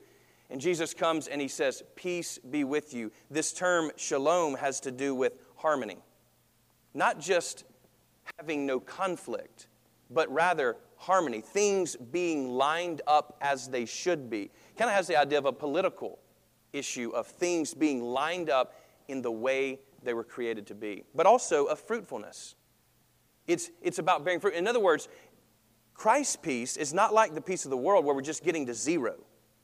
And 0.50 0.60
Jesus 0.60 0.92
comes 0.92 1.26
and 1.26 1.40
he 1.40 1.48
says, 1.48 1.82
Peace 1.96 2.38
be 2.38 2.64
with 2.64 2.92
you. 2.92 3.10
This 3.30 3.54
term 3.54 3.90
shalom 3.96 4.56
has 4.56 4.78
to 4.80 4.90
do 4.90 5.14
with 5.14 5.32
harmony. 5.56 5.98
Not 6.92 7.18
just 7.18 7.64
having 8.38 8.66
no 8.66 8.78
conflict, 8.78 9.68
but 10.10 10.30
rather 10.30 10.76
harmony, 10.96 11.40
things 11.40 11.96
being 11.96 12.50
lined 12.50 13.00
up 13.06 13.38
as 13.40 13.68
they 13.68 13.86
should 13.86 14.28
be. 14.28 14.50
Kind 14.76 14.90
of 14.90 14.96
has 14.96 15.06
the 15.06 15.16
idea 15.16 15.38
of 15.38 15.46
a 15.46 15.52
political 15.52 16.18
issue 16.74 17.10
of 17.10 17.26
things 17.26 17.72
being 17.72 18.02
lined 18.02 18.50
up 18.50 18.74
in 19.08 19.22
the 19.22 19.30
way 19.30 19.78
they 20.02 20.14
were 20.14 20.24
created 20.24 20.66
to 20.68 20.74
be, 20.74 21.04
but 21.14 21.26
also 21.26 21.66
of 21.66 21.78
fruitfulness. 21.80 22.54
It's, 23.46 23.70
it's 23.82 23.98
about 23.98 24.24
bearing 24.24 24.40
fruit. 24.40 24.54
In 24.54 24.66
other 24.66 24.80
words, 24.80 25.08
Christ's 25.94 26.36
peace 26.36 26.76
is 26.76 26.92
not 26.94 27.12
like 27.12 27.34
the 27.34 27.40
peace 27.40 27.64
of 27.64 27.70
the 27.70 27.76
world 27.76 28.04
where 28.04 28.14
we're 28.14 28.22
just 28.22 28.44
getting 28.44 28.66
to 28.66 28.74
zero 28.74 29.16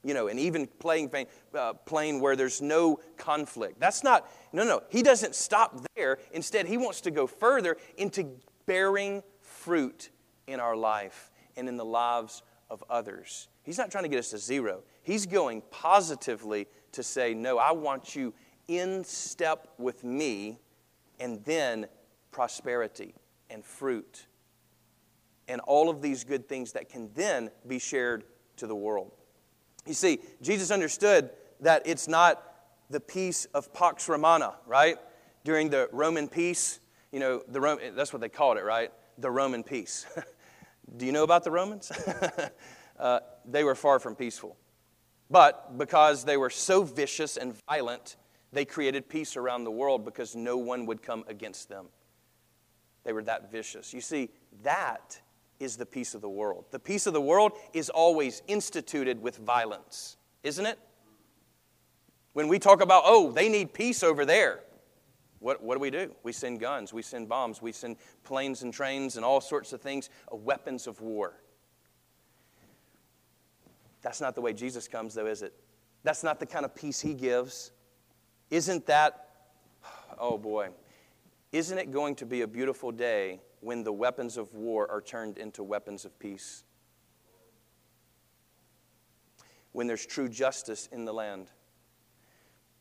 you 0.05 0.13
know, 0.15 0.29
and 0.29 0.39
even 0.39 0.67
playing 0.79 1.11
uh, 1.55 1.73
plane 1.73 2.21
where 2.21 2.37
there's 2.37 2.61
no 2.61 3.01
conflict. 3.17 3.81
That's 3.81 4.05
not, 4.05 4.29
no, 4.53 4.63
no. 4.63 4.83
He 4.91 5.03
doesn't 5.03 5.35
stop 5.35 5.81
there. 5.97 6.19
Instead, 6.33 6.67
he 6.67 6.77
wants 6.77 7.01
to 7.03 7.11
go 7.11 7.27
further 7.27 7.79
into 7.97 8.37
bearing 8.67 9.23
fruit 9.41 10.11
in 10.47 10.61
our 10.61 10.77
life 10.77 11.31
and 11.57 11.69
in 11.69 11.77
the 11.77 11.85
lives 11.85 12.43
of 12.71 12.85
others. 12.91 13.49
He's 13.63 13.79
not 13.79 13.91
trying 13.91 14.05
to 14.05 14.11
get 14.11 14.19
us 14.19 14.31
to 14.31 14.39
zero. 14.39 14.83
He's 15.03 15.27
going 15.27 15.63
positively 15.71 16.67
to 16.93 17.03
say, 17.03 17.33
no, 17.33 17.59
I 17.59 17.73
want 17.73 18.15
you 18.15 18.35
in 18.69 19.05
step 19.05 19.69
with 19.79 20.05
me, 20.05 20.59
and 21.21 21.45
then 21.45 21.87
prosperity 22.31 23.15
and 23.51 23.65
fruit 23.65 24.27
and 25.49 25.61
all 25.63 25.91
of 25.91 26.03
these 26.03 26.25
good 26.25 26.49
things 26.49 26.73
that 26.73 26.89
can 26.89 27.11
then 27.15 27.51
be 27.67 27.79
shared 27.79 28.25
to 28.57 28.67
the 28.67 28.75
world. 28.75 29.13
You 29.87 29.95
see, 29.95 30.21
Jesus 30.41 30.71
understood 30.71 31.31
that 31.61 31.83
it's 31.85 32.09
not 32.09 32.43
the 32.91 33.01
peace 33.01 33.45
of 33.47 33.73
Pax 33.73 34.09
Romana, 34.09 34.55
right? 34.67 34.97
During 35.45 35.71
the 35.71 35.89
Roman 35.93 36.29
peace, 36.29 36.81
you 37.13 37.21
know, 37.21 37.43
the 37.49 37.93
that's 37.95 38.13
what 38.13 38.21
they 38.21 38.29
called 38.29 38.57
it, 38.57 38.65
right? 38.65 38.91
The 39.19 39.31
Roman 39.31 39.63
peace. 39.63 40.07
Do 40.97 41.07
you 41.07 41.13
know 41.13 41.23
about 41.23 41.45
the 41.45 41.51
Romans? 41.51 41.93
uh, 42.99 43.21
they 43.45 43.65
were 43.65 43.75
far 43.75 43.99
from 43.99 44.15
peaceful. 44.15 44.57
But 45.31 45.79
because 45.79 46.25
they 46.25 46.37
were 46.37 46.51
so 46.51 46.83
vicious 46.83 47.37
and 47.37 47.55
violent, 47.69 48.17
they 48.55 48.65
created 48.65 49.09
peace 49.09 49.37
around 49.37 49.65
the 49.65 49.71
world 49.71 50.05
because 50.05 50.35
no 50.35 50.57
one 50.57 50.87
would 50.87 51.03
come 51.03 51.25
against 51.29 51.69
them. 51.69 51.87
They 53.05 53.13
were 53.13 53.25
that 53.25 53.51
vicious. 53.51 53.93
You 53.93 54.01
see, 54.01 54.31
that 54.63 55.21
is 55.61 55.77
the 55.77 55.87
peace 55.87 56.15
of 56.15 56.21
the 56.21 56.29
world. 56.29 56.65
The 56.71 56.79
peace 56.79 57.07
of 57.07 57.13
the 57.13 57.21
world 57.21 57.53
is 57.73 57.91
always 57.91 58.43
instituted 58.47 59.21
with 59.21 59.37
violence, 59.37 60.17
isn't 60.43 60.65
it? 60.65 60.79
When 62.33 62.49
we 62.49 62.59
talk 62.59 62.81
about, 62.81 63.05
oh, 63.07 63.31
they 63.31 63.49
need 63.49 63.73
peace 63.73 64.03
over 64.03 64.25
there, 64.25 64.61
what, 65.39 65.63
what 65.63 65.75
do 65.75 65.81
we 65.81 65.91
do? 65.91 66.15
We 66.23 66.33
send 66.33 66.59
guns, 66.59 66.93
we 66.93 67.03
send 67.03 67.29
bombs, 67.29 67.61
we 67.61 67.71
send 67.71 67.97
planes 68.25 68.63
and 68.63 68.73
trains 68.73 69.17
and 69.17 69.25
all 69.25 69.43
sorts 69.43 69.73
of 69.75 69.81
things, 69.83 70.09
uh, 70.33 70.37
weapons 70.37 70.87
of 70.87 71.01
war. 71.03 71.35
That's 74.01 74.21
not 74.21 74.35
the 74.35 74.41
way 74.41 74.53
Jesus 74.55 74.89
comes, 74.89 75.15
though, 75.15 75.27
is 75.27 75.43
it? 75.43 75.53
That's 76.03 76.25
not 76.25 76.41
the 76.41 76.47
kind 76.47 76.65
of 76.65 76.75
peace 76.75 77.01
he 77.01 77.15
gives. 77.15 77.73
Isn't 78.55 78.87
that, 78.87 79.31
oh 80.17 80.39
boy, 80.39 80.69
isn't 81.51 81.77
it 81.77 81.91
going 81.91 82.15
to 82.15 82.25
be 82.25 82.43
a 82.43 82.47
beautiful 82.47 82.93
day 82.93 83.41
when 83.61 83.83
the 83.83 83.93
weapons 83.93 84.37
of 84.37 84.55
war 84.55 84.89
are 84.89 85.01
turned 85.01 85.39
into 85.39 85.65
weapons 85.65 86.05
of 86.05 86.17
peace. 86.21 86.63
When 89.73 89.89
there's 89.89 90.07
true 90.07 90.29
justice 90.29 90.89
in 90.93 91.05
the 91.05 91.13
land. 91.13 91.49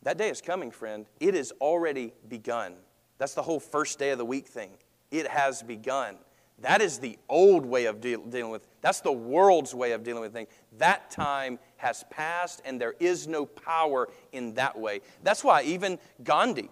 That 0.03 0.19
day 0.19 0.29
is 0.29 0.41
coming, 0.41 0.69
friend. 0.69 1.07
It 1.19 1.33
has 1.33 1.51
already 1.59 2.13
begun. 2.27 2.75
That's 3.17 3.33
the 3.33 3.41
whole 3.41 3.59
first 3.59 3.97
day 3.97 4.11
of 4.11 4.19
the 4.19 4.25
week 4.25 4.45
thing. 4.45 4.69
It 5.09 5.25
has 5.25 5.63
begun. 5.63 6.17
That 6.59 6.81
is 6.81 6.99
the 6.99 7.17
old 7.27 7.65
way 7.65 7.85
of 7.85 7.99
deal, 7.99 8.21
dealing 8.21 8.51
with. 8.51 8.65
That's 8.81 9.01
the 9.01 9.11
world's 9.11 9.73
way 9.75 9.91
of 9.91 10.03
dealing 10.03 10.21
with 10.21 10.33
things. 10.33 10.49
That 10.77 11.11
time 11.11 11.59
has 11.77 12.05
passed, 12.09 12.61
and 12.63 12.79
there 12.79 12.95
is 12.99 13.27
no 13.27 13.45
power 13.45 14.07
in 14.31 14.53
that 14.53 14.79
way. 14.79 15.01
That's 15.23 15.43
why 15.43 15.63
even 15.63 15.99
Gandhi, 16.23 16.69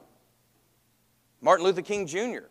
Martin 1.41 1.65
Luther 1.65 1.81
King 1.81 2.07
Jr., 2.07 2.47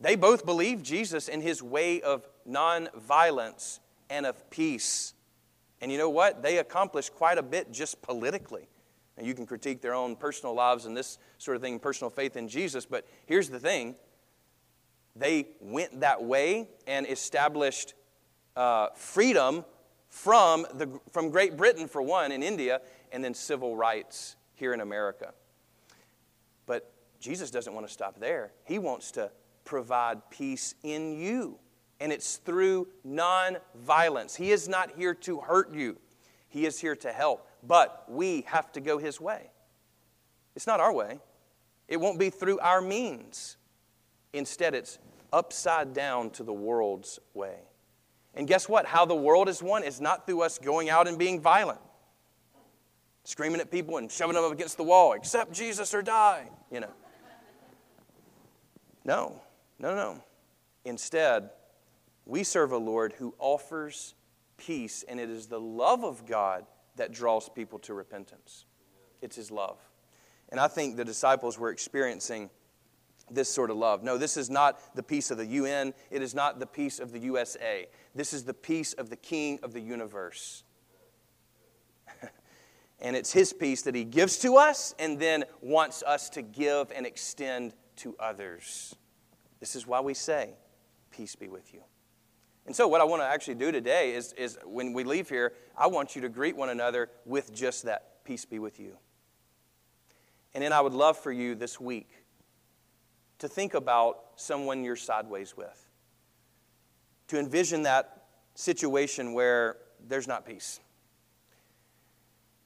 they 0.00 0.14
both 0.16 0.46
believed 0.46 0.84
Jesus 0.84 1.28
in 1.28 1.40
his 1.40 1.62
way 1.62 2.00
of 2.00 2.26
nonviolence 2.48 3.80
and 4.08 4.24
of 4.24 4.48
peace. 4.48 5.14
And 5.80 5.92
you 5.92 5.98
know 5.98 6.10
what? 6.10 6.42
They 6.42 6.58
accomplished 6.58 7.14
quite 7.14 7.38
a 7.38 7.42
bit 7.42 7.72
just 7.72 8.00
politically. 8.02 8.68
And 9.16 9.26
you 9.26 9.34
can 9.34 9.46
critique 9.46 9.82
their 9.82 9.94
own 9.94 10.14
personal 10.14 10.54
lives 10.54 10.86
and 10.86 10.96
this 10.96 11.18
sort 11.38 11.56
of 11.56 11.62
thing, 11.62 11.80
personal 11.80 12.10
faith 12.10 12.36
in 12.36 12.48
Jesus, 12.48 12.86
but 12.86 13.06
here's 13.26 13.48
the 13.48 13.58
thing 13.58 13.96
they 15.18 15.48
went 15.60 16.00
that 16.00 16.22
way 16.22 16.68
and 16.86 17.06
established 17.06 17.94
uh, 18.56 18.88
freedom 18.94 19.64
from, 20.08 20.66
the, 20.74 20.88
from 21.12 21.30
Great 21.30 21.56
Britain, 21.56 21.88
for 21.88 22.02
one, 22.02 22.32
in 22.32 22.42
India, 22.42 22.80
and 23.12 23.22
then 23.22 23.34
civil 23.34 23.76
rights 23.76 24.36
here 24.54 24.72
in 24.72 24.80
America. 24.80 25.32
But 26.66 26.92
Jesus 27.20 27.50
doesn't 27.50 27.72
want 27.72 27.86
to 27.86 27.92
stop 27.92 28.18
there. 28.18 28.52
He 28.64 28.78
wants 28.78 29.12
to 29.12 29.30
provide 29.64 30.30
peace 30.30 30.74
in 30.82 31.18
you. 31.18 31.58
And 32.00 32.12
it's 32.12 32.36
through 32.36 32.88
non-violence. 33.04 34.36
He 34.36 34.50
is 34.50 34.68
not 34.68 34.92
here 34.96 35.14
to 35.14 35.40
hurt 35.40 35.74
you, 35.74 35.98
He 36.48 36.64
is 36.64 36.78
here 36.78 36.96
to 36.96 37.12
help. 37.12 37.48
But 37.62 38.04
we 38.08 38.42
have 38.42 38.70
to 38.72 38.80
go 38.80 38.98
His 38.98 39.20
way. 39.20 39.50
It's 40.54 40.66
not 40.66 40.80
our 40.80 40.92
way, 40.92 41.18
It 41.86 41.98
won't 41.98 42.18
be 42.18 42.30
through 42.30 42.60
our 42.60 42.80
means. 42.80 43.56
Instead, 44.32 44.74
it's 44.74 44.98
upside 45.32 45.92
down 45.92 46.30
to 46.30 46.42
the 46.42 46.52
world's 46.52 47.18
way. 47.34 47.58
And 48.34 48.46
guess 48.46 48.68
what? 48.68 48.86
How 48.86 49.04
the 49.04 49.16
world 49.16 49.48
is 49.48 49.62
won 49.62 49.82
is 49.82 50.00
not 50.00 50.26
through 50.26 50.42
us 50.42 50.58
going 50.58 50.90
out 50.90 51.08
and 51.08 51.18
being 51.18 51.40
violent, 51.40 51.80
screaming 53.24 53.60
at 53.60 53.70
people 53.70 53.96
and 53.96 54.10
shoving 54.10 54.34
them 54.34 54.44
up 54.44 54.52
against 54.52 54.76
the 54.76 54.84
wall, 54.84 55.12
accept 55.12 55.52
Jesus 55.52 55.94
or 55.94 56.02
die, 56.02 56.48
you 56.70 56.80
know. 56.80 56.92
No, 59.04 59.40
no, 59.78 59.94
no. 59.94 60.22
Instead, 60.84 61.50
we 62.26 62.44
serve 62.44 62.72
a 62.72 62.78
Lord 62.78 63.14
who 63.14 63.34
offers 63.38 64.14
peace, 64.58 65.04
and 65.08 65.18
it 65.18 65.30
is 65.30 65.46
the 65.46 65.60
love 65.60 66.04
of 66.04 66.26
God 66.26 66.66
that 66.96 67.12
draws 67.12 67.48
people 67.48 67.78
to 67.80 67.94
repentance. 67.94 68.66
It's 69.22 69.36
His 69.36 69.50
love. 69.50 69.78
And 70.50 70.60
I 70.60 70.68
think 70.68 70.96
the 70.96 71.04
disciples 71.04 71.58
were 71.58 71.70
experiencing 71.70 72.50
this 73.34 73.48
sort 73.48 73.70
of 73.70 73.76
love. 73.76 74.02
No, 74.02 74.18
this 74.18 74.36
is 74.36 74.50
not 74.50 74.94
the 74.94 75.02
peace 75.02 75.30
of 75.30 75.38
the 75.38 75.46
UN. 75.46 75.94
It 76.10 76.22
is 76.22 76.34
not 76.34 76.60
the 76.60 76.66
peace 76.66 76.98
of 76.98 77.12
the 77.12 77.18
USA. 77.20 77.86
This 78.14 78.32
is 78.32 78.44
the 78.44 78.54
peace 78.54 78.92
of 78.94 79.10
the 79.10 79.16
King 79.16 79.58
of 79.62 79.72
the 79.72 79.80
universe. 79.80 80.64
and 83.00 83.16
it's 83.16 83.32
His 83.32 83.52
peace 83.52 83.82
that 83.82 83.94
He 83.94 84.04
gives 84.04 84.38
to 84.38 84.56
us 84.56 84.94
and 84.98 85.18
then 85.18 85.44
wants 85.60 86.02
us 86.02 86.28
to 86.30 86.42
give 86.42 86.92
and 86.94 87.06
extend 87.06 87.74
to 87.96 88.16
others. 88.18 88.94
This 89.60 89.76
is 89.76 89.86
why 89.86 90.00
we 90.00 90.14
say, 90.14 90.54
Peace 91.10 91.34
be 91.34 91.48
with 91.48 91.74
you. 91.74 91.80
And 92.66 92.76
so, 92.76 92.86
what 92.86 93.00
I 93.00 93.04
want 93.04 93.22
to 93.22 93.26
actually 93.26 93.54
do 93.54 93.72
today 93.72 94.12
is, 94.12 94.34
is 94.34 94.58
when 94.64 94.92
we 94.92 95.02
leave 95.02 95.28
here, 95.28 95.54
I 95.76 95.86
want 95.86 96.14
you 96.14 96.22
to 96.22 96.28
greet 96.28 96.54
one 96.54 96.68
another 96.68 97.08
with 97.24 97.52
just 97.54 97.84
that 97.84 98.24
peace 98.24 98.44
be 98.44 98.58
with 98.58 98.78
you. 98.78 98.98
And 100.54 100.62
then 100.62 100.72
I 100.72 100.80
would 100.80 100.92
love 100.92 101.18
for 101.18 101.32
you 101.32 101.54
this 101.54 101.80
week 101.80 102.10
to 103.38 103.48
think 103.48 103.74
about 103.74 104.20
someone 104.36 104.84
you're 104.84 104.96
sideways 104.96 105.56
with, 105.56 105.88
to 107.28 107.38
envision 107.38 107.82
that 107.82 108.24
situation 108.54 109.32
where 109.32 109.76
there's 110.08 110.26
not 110.26 110.44
peace. 110.44 110.80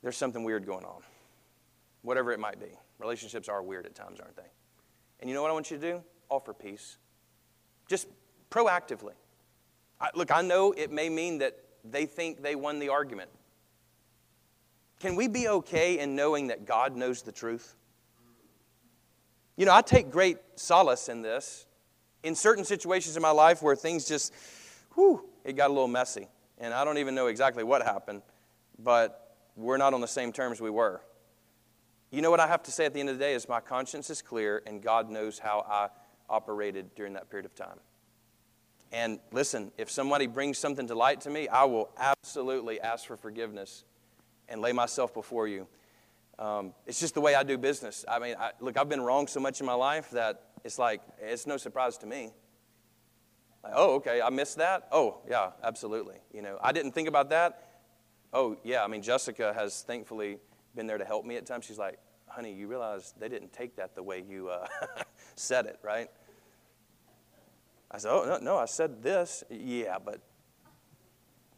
There's 0.02 0.16
something 0.16 0.44
weird 0.44 0.66
going 0.66 0.84
on, 0.84 1.02
whatever 2.02 2.32
it 2.32 2.40
might 2.40 2.58
be. 2.58 2.78
Relationships 2.98 3.48
are 3.48 3.62
weird 3.62 3.86
at 3.86 3.94
times, 3.94 4.20
aren't 4.20 4.36
they? 4.36 4.50
And 5.20 5.28
you 5.28 5.34
know 5.34 5.42
what 5.42 5.50
I 5.50 5.54
want 5.54 5.70
you 5.70 5.78
to 5.78 5.92
do? 5.92 6.02
Offer 6.28 6.54
peace. 6.54 6.96
Just 7.88 8.08
proactively. 8.50 9.12
I, 10.00 10.10
look, 10.14 10.32
I 10.32 10.42
know 10.42 10.72
it 10.72 10.90
may 10.90 11.08
mean 11.08 11.38
that 11.38 11.56
they 11.84 12.06
think 12.06 12.42
they 12.42 12.54
won 12.54 12.78
the 12.78 12.88
argument. 12.88 13.30
Can 15.00 15.16
we 15.16 15.28
be 15.28 15.48
okay 15.48 15.98
in 15.98 16.14
knowing 16.14 16.48
that 16.48 16.64
God 16.64 16.96
knows 16.96 17.22
the 17.22 17.32
truth? 17.32 17.76
You 19.62 19.66
know, 19.66 19.74
I 19.76 19.82
take 19.82 20.10
great 20.10 20.38
solace 20.56 21.08
in 21.08 21.22
this. 21.22 21.66
In 22.24 22.34
certain 22.34 22.64
situations 22.64 23.14
in 23.14 23.22
my 23.22 23.30
life 23.30 23.62
where 23.62 23.76
things 23.76 24.08
just, 24.08 24.34
whew, 24.96 25.24
it 25.44 25.52
got 25.52 25.70
a 25.70 25.72
little 25.72 25.86
messy. 25.86 26.26
And 26.58 26.74
I 26.74 26.84
don't 26.84 26.98
even 26.98 27.14
know 27.14 27.28
exactly 27.28 27.62
what 27.62 27.80
happened, 27.80 28.22
but 28.80 29.36
we're 29.54 29.76
not 29.76 29.94
on 29.94 30.00
the 30.00 30.08
same 30.08 30.32
terms 30.32 30.60
we 30.60 30.68
were. 30.68 31.00
You 32.10 32.22
know 32.22 32.30
what 32.32 32.40
I 32.40 32.48
have 32.48 32.64
to 32.64 32.72
say 32.72 32.86
at 32.86 32.92
the 32.92 32.98
end 32.98 33.08
of 33.10 33.20
the 33.20 33.24
day 33.24 33.34
is 33.34 33.48
my 33.48 33.60
conscience 33.60 34.10
is 34.10 34.20
clear 34.20 34.64
and 34.66 34.82
God 34.82 35.08
knows 35.08 35.38
how 35.38 35.64
I 35.70 35.90
operated 36.28 36.92
during 36.96 37.12
that 37.12 37.30
period 37.30 37.46
of 37.46 37.54
time. 37.54 37.78
And 38.90 39.20
listen, 39.30 39.70
if 39.78 39.92
somebody 39.92 40.26
brings 40.26 40.58
something 40.58 40.88
to 40.88 40.96
light 40.96 41.20
to 41.20 41.30
me, 41.30 41.46
I 41.46 41.66
will 41.66 41.88
absolutely 41.98 42.80
ask 42.80 43.06
for 43.06 43.16
forgiveness 43.16 43.84
and 44.48 44.60
lay 44.60 44.72
myself 44.72 45.14
before 45.14 45.46
you. 45.46 45.68
Um, 46.38 46.72
it's 46.86 47.00
just 47.00 47.14
the 47.14 47.20
way 47.20 47.34
I 47.34 47.42
do 47.42 47.58
business. 47.58 48.04
I 48.08 48.18
mean, 48.18 48.34
I, 48.38 48.50
look, 48.60 48.78
I've 48.78 48.88
been 48.88 49.00
wrong 49.00 49.26
so 49.26 49.40
much 49.40 49.60
in 49.60 49.66
my 49.66 49.74
life 49.74 50.10
that 50.10 50.42
it's 50.64 50.78
like, 50.78 51.00
it's 51.20 51.46
no 51.46 51.56
surprise 51.56 51.98
to 51.98 52.06
me. 52.06 52.32
Like, 53.62 53.74
oh, 53.76 53.94
okay, 53.96 54.20
I 54.20 54.30
missed 54.30 54.56
that? 54.56 54.88
Oh, 54.90 55.18
yeah, 55.28 55.50
absolutely. 55.62 56.16
You 56.32 56.42
know, 56.42 56.58
I 56.62 56.72
didn't 56.72 56.92
think 56.92 57.08
about 57.08 57.30
that. 57.30 57.68
Oh, 58.32 58.56
yeah, 58.64 58.82
I 58.82 58.88
mean, 58.88 59.02
Jessica 59.02 59.52
has 59.52 59.82
thankfully 59.82 60.38
been 60.74 60.86
there 60.86 60.98
to 60.98 61.04
help 61.04 61.24
me 61.24 61.36
at 61.36 61.46
times. 61.46 61.64
She's 61.64 61.78
like, 61.78 61.98
honey, 62.26 62.52
you 62.52 62.66
realize 62.66 63.14
they 63.18 63.28
didn't 63.28 63.52
take 63.52 63.76
that 63.76 63.94
the 63.94 64.02
way 64.02 64.24
you 64.26 64.48
uh, 64.48 64.66
said 65.36 65.66
it, 65.66 65.78
right? 65.82 66.08
I 67.90 67.98
said, 67.98 68.10
oh, 68.10 68.24
no, 68.24 68.38
no, 68.38 68.56
I 68.56 68.64
said 68.64 69.02
this. 69.02 69.44
Yeah, 69.50 69.98
but, 70.02 70.20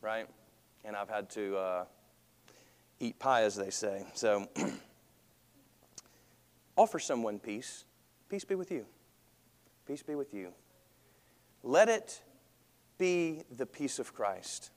right? 0.02 0.26
And 0.84 0.96
I've 0.96 1.08
had 1.08 1.30
to 1.30 1.56
uh, 1.56 1.84
eat 3.04 3.18
pie, 3.18 3.42
as 3.42 3.54
they 3.54 3.70
say. 3.70 4.06
So, 4.14 4.48
offer 6.76 6.98
someone 6.98 7.38
peace. 7.38 7.84
Peace 8.28 8.44
be 8.44 8.54
with 8.54 8.70
you. 8.70 8.86
Peace 9.86 10.02
be 10.02 10.14
with 10.14 10.32
you. 10.32 10.52
Let 11.62 11.88
it 11.88 12.22
be 12.98 13.42
the 13.54 13.66
peace 13.66 13.98
of 13.98 14.14
Christ. 14.14 14.70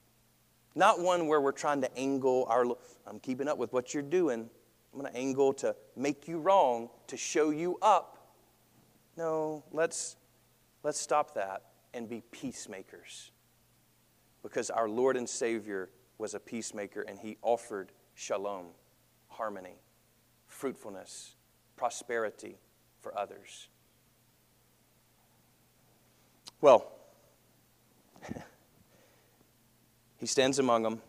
Not 0.75 0.99
one 0.99 1.27
where 1.27 1.39
we're 1.39 1.53
trying 1.53 1.81
to 1.81 1.97
angle 1.97 2.45
our, 2.49 2.65
I'm 3.05 3.19
keeping 3.19 3.47
up 3.47 3.57
with 3.57 3.73
what 3.73 3.93
you're 3.93 4.03
doing. 4.03 4.49
I'm 4.93 4.99
going 4.99 5.11
to 5.11 5.17
angle 5.17 5.53
to 5.55 5.75
make 5.95 6.27
you 6.27 6.39
wrong, 6.39 6.89
to 7.07 7.17
show 7.17 7.49
you 7.49 7.77
up. 7.81 8.33
No, 9.15 9.63
let's, 9.71 10.17
let's 10.83 10.99
stop 10.99 11.33
that 11.35 11.63
and 11.93 12.07
be 12.07 12.21
peacemakers. 12.31 13.31
Because 14.43 14.69
our 14.69 14.87
Lord 14.87 15.17
and 15.17 15.27
Savior 15.27 15.89
was 16.17 16.33
a 16.33 16.39
peacemaker 16.39 17.01
and 17.01 17.19
he 17.19 17.37
offered 17.41 17.91
shalom, 18.17 18.65
harmony, 19.27 19.75
fruitfulness, 20.47 21.35
prosperity 21.75 22.57
for 22.99 23.15
others. 23.17 23.67
Well, 26.59 26.91
he 30.17 30.25
stands 30.25 30.57
among 30.57 30.81
them. 30.81 31.01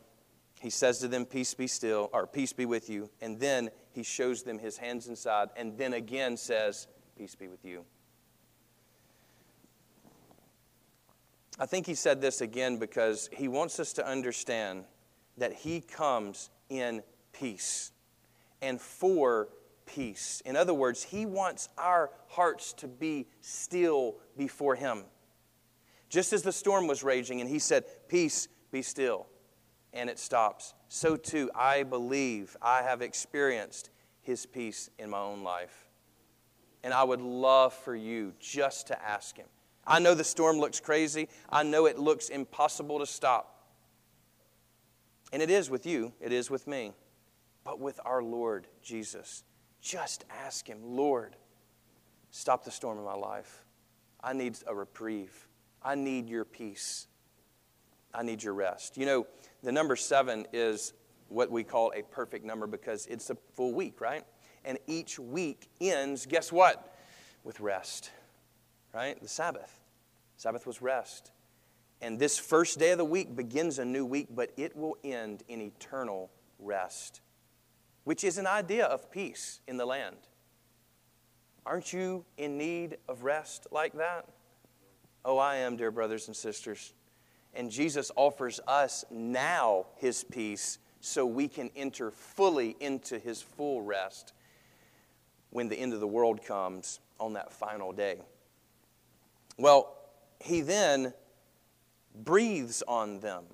He 0.61 0.69
says 0.69 0.99
to 0.99 1.09
them, 1.09 1.25
Peace 1.25 1.55
be 1.55 1.67
still, 1.67 2.11
or 2.13 2.27
peace 2.27 2.53
be 2.53 2.67
with 2.67 2.91
you. 2.91 3.09
And 3.23 3.41
then 3.41 3.71
he 3.91 4.03
shows 4.03 4.43
them 4.43 4.59
his 4.59 4.77
hands 4.77 5.09
inside, 5.09 5.49
and 5.57 5.79
then 5.79 5.95
again 5.95 6.37
says, 6.37 6.89
Peace 7.17 7.35
be 7.35 7.49
with 7.49 7.65
you. 7.65 7.87
I 11.59 11.65
think 11.65 11.87
he 11.87 11.95
said 11.95 12.21
this 12.21 12.43
again 12.43 12.77
because 12.77 13.31
he 13.33 13.49
wants 13.49 13.81
us 13.81 13.95
to 13.95 14.07
understand 14.07 14.85
that 15.39 15.55
he 15.55 15.81
comes 15.81 16.51
in 16.69 17.03
peace 17.33 17.93
and 18.61 18.81
for 18.81 19.49
peace. 19.87 20.43
In 20.45 20.57
other 20.57 20.75
words, 20.75 21.03
He 21.03 21.27
wants 21.27 21.69
our 21.79 22.11
hearts 22.29 22.73
to 22.75 22.89
be 22.89 23.27
still 23.41 24.17
before 24.37 24.75
Him. 24.75 25.05
Just 26.09 26.33
as 26.33 26.43
the 26.43 26.53
storm 26.53 26.87
was 26.87 27.03
raging 27.03 27.41
and 27.41 27.49
He 27.49 27.59
said, 27.59 27.85
Peace, 28.09 28.49
be 28.71 28.83
still, 28.83 29.27
and 29.93 30.11
it 30.11 30.19
stops, 30.19 30.75
so 30.89 31.17
too 31.17 31.51
I 31.55 31.83
believe 31.83 32.57
I 32.61 32.83
have 32.83 33.03
experienced 33.03 33.91
His 34.21 34.47
peace 34.47 34.91
in 34.99 35.11
my 35.11 35.21
own 35.21 35.43
life. 35.43 35.87
And 36.85 36.95
I 36.95 37.03
would 37.03 37.21
love 37.21 37.75
for 37.75 37.97
you 37.97 38.35
just 38.39 38.87
to 38.89 39.03
ask 39.03 39.37
Him. 39.37 39.49
I 39.87 39.99
know 39.99 40.15
the 40.15 40.25
storm 40.25 40.59
looks 40.59 40.81
crazy, 40.81 41.29
I 41.49 41.63
know 41.63 41.87
it 41.87 41.99
looks 41.99 42.29
impossible 42.29 42.99
to 42.99 43.07
stop. 43.07 43.58
And 45.33 45.43
it 45.43 45.51
is 45.51 45.69
with 45.69 45.87
you, 45.87 46.13
it 46.21 46.33
is 46.33 46.51
with 46.51 46.67
me. 46.67 46.93
But 47.65 47.81
with 47.81 48.01
our 48.05 48.23
Lord 48.23 48.67
Jesus, 48.83 49.45
just 49.81 50.25
ask 50.45 50.67
Him, 50.67 50.79
Lord, 50.83 51.37
stop 52.31 52.65
the 52.65 52.71
storm 52.71 52.99
in 52.99 53.05
my 53.05 53.15
life. 53.15 53.65
I 54.23 54.33
need 54.33 54.57
a 54.67 54.75
reprieve. 54.75 55.49
I 55.83 55.95
need 55.95 56.29
your 56.29 56.45
peace. 56.45 57.07
I 58.13 58.23
need 58.23 58.43
your 58.43 58.55
rest. 58.55 58.97
You 58.97 59.07
know, 59.07 59.27
the 59.63 59.71
number 59.71 59.97
seven 59.97 60.47
is 60.53 60.95
what 61.29 61.51
we 61.51 61.63
call 61.63 61.93
a 61.95 62.03
perfect 62.03 62.45
number 62.45 62.67
because 62.67 63.07
it's 63.07 63.31
a 63.31 63.37
full 63.55 63.75
week, 63.75 64.01
right? 64.01 64.25
And 64.65 64.79
each 64.87 65.19
week 65.19 65.69
ends, 65.81 66.27
guess 66.27 66.51
what? 66.51 66.97
With 67.45 67.61
rest, 67.61 68.11
right? 68.95 69.21
The 69.21 69.29
Sabbath. 69.29 69.79
Sabbath 70.37 70.67
was 70.67 70.81
rest. 70.81 71.33
And 72.01 72.19
this 72.19 72.39
first 72.39 72.79
day 72.79 72.93
of 72.93 72.99
the 72.99 73.05
week 73.05 73.35
begins 73.35 73.79
a 73.79 73.85
new 73.85 74.05
week, 74.05 74.29
but 74.31 74.53
it 74.57 74.77
will 74.77 74.97
end 75.03 75.43
in 75.49 75.61
eternal 75.61 76.31
rest, 76.59 77.21
which 78.05 78.23
is 78.23 78.39
an 78.39 78.47
idea 78.47 78.87
of 78.87 79.11
peace 79.11 79.61
in 79.67 79.77
the 79.77 79.87
land. 79.87 80.17
Aren't 81.67 81.93
you 81.93 82.25
in 82.37 82.57
need 82.57 82.99
of 83.09 83.25
rest 83.25 83.67
like 83.71 83.93
that? 83.95 84.27
Oh, 85.25 85.39
I 85.39 85.57
am, 85.57 85.77
dear 85.77 85.91
brothers 85.91 86.29
and 86.29 86.37
sisters. 86.37 86.95
And 87.53 87.71
Jesus 87.71 88.11
offers 88.17 88.61
us 88.67 89.05
now 89.11 89.87
his 89.97 90.25
peace 90.25 90.79
so 91.01 91.27
we 91.27 91.49
can 91.49 91.71
enter 91.77 92.11
fully 92.11 92.77
into 92.81 93.19
his 93.19 93.43
full 93.43 93.83
rest 93.83 94.33
when 95.51 95.69
the 95.69 95.77
end 95.77 95.93
of 95.93 96.01
the 96.01 96.07
world 96.07 96.45
comes 96.45 97.01
on 97.19 97.33
that 97.35 97.53
final 97.53 97.93
day. 97.93 98.19
Well, 99.57 99.97
he 100.41 100.61
then 100.61 101.13
breathes 102.25 102.83
on 102.87 103.21
them. 103.21 103.45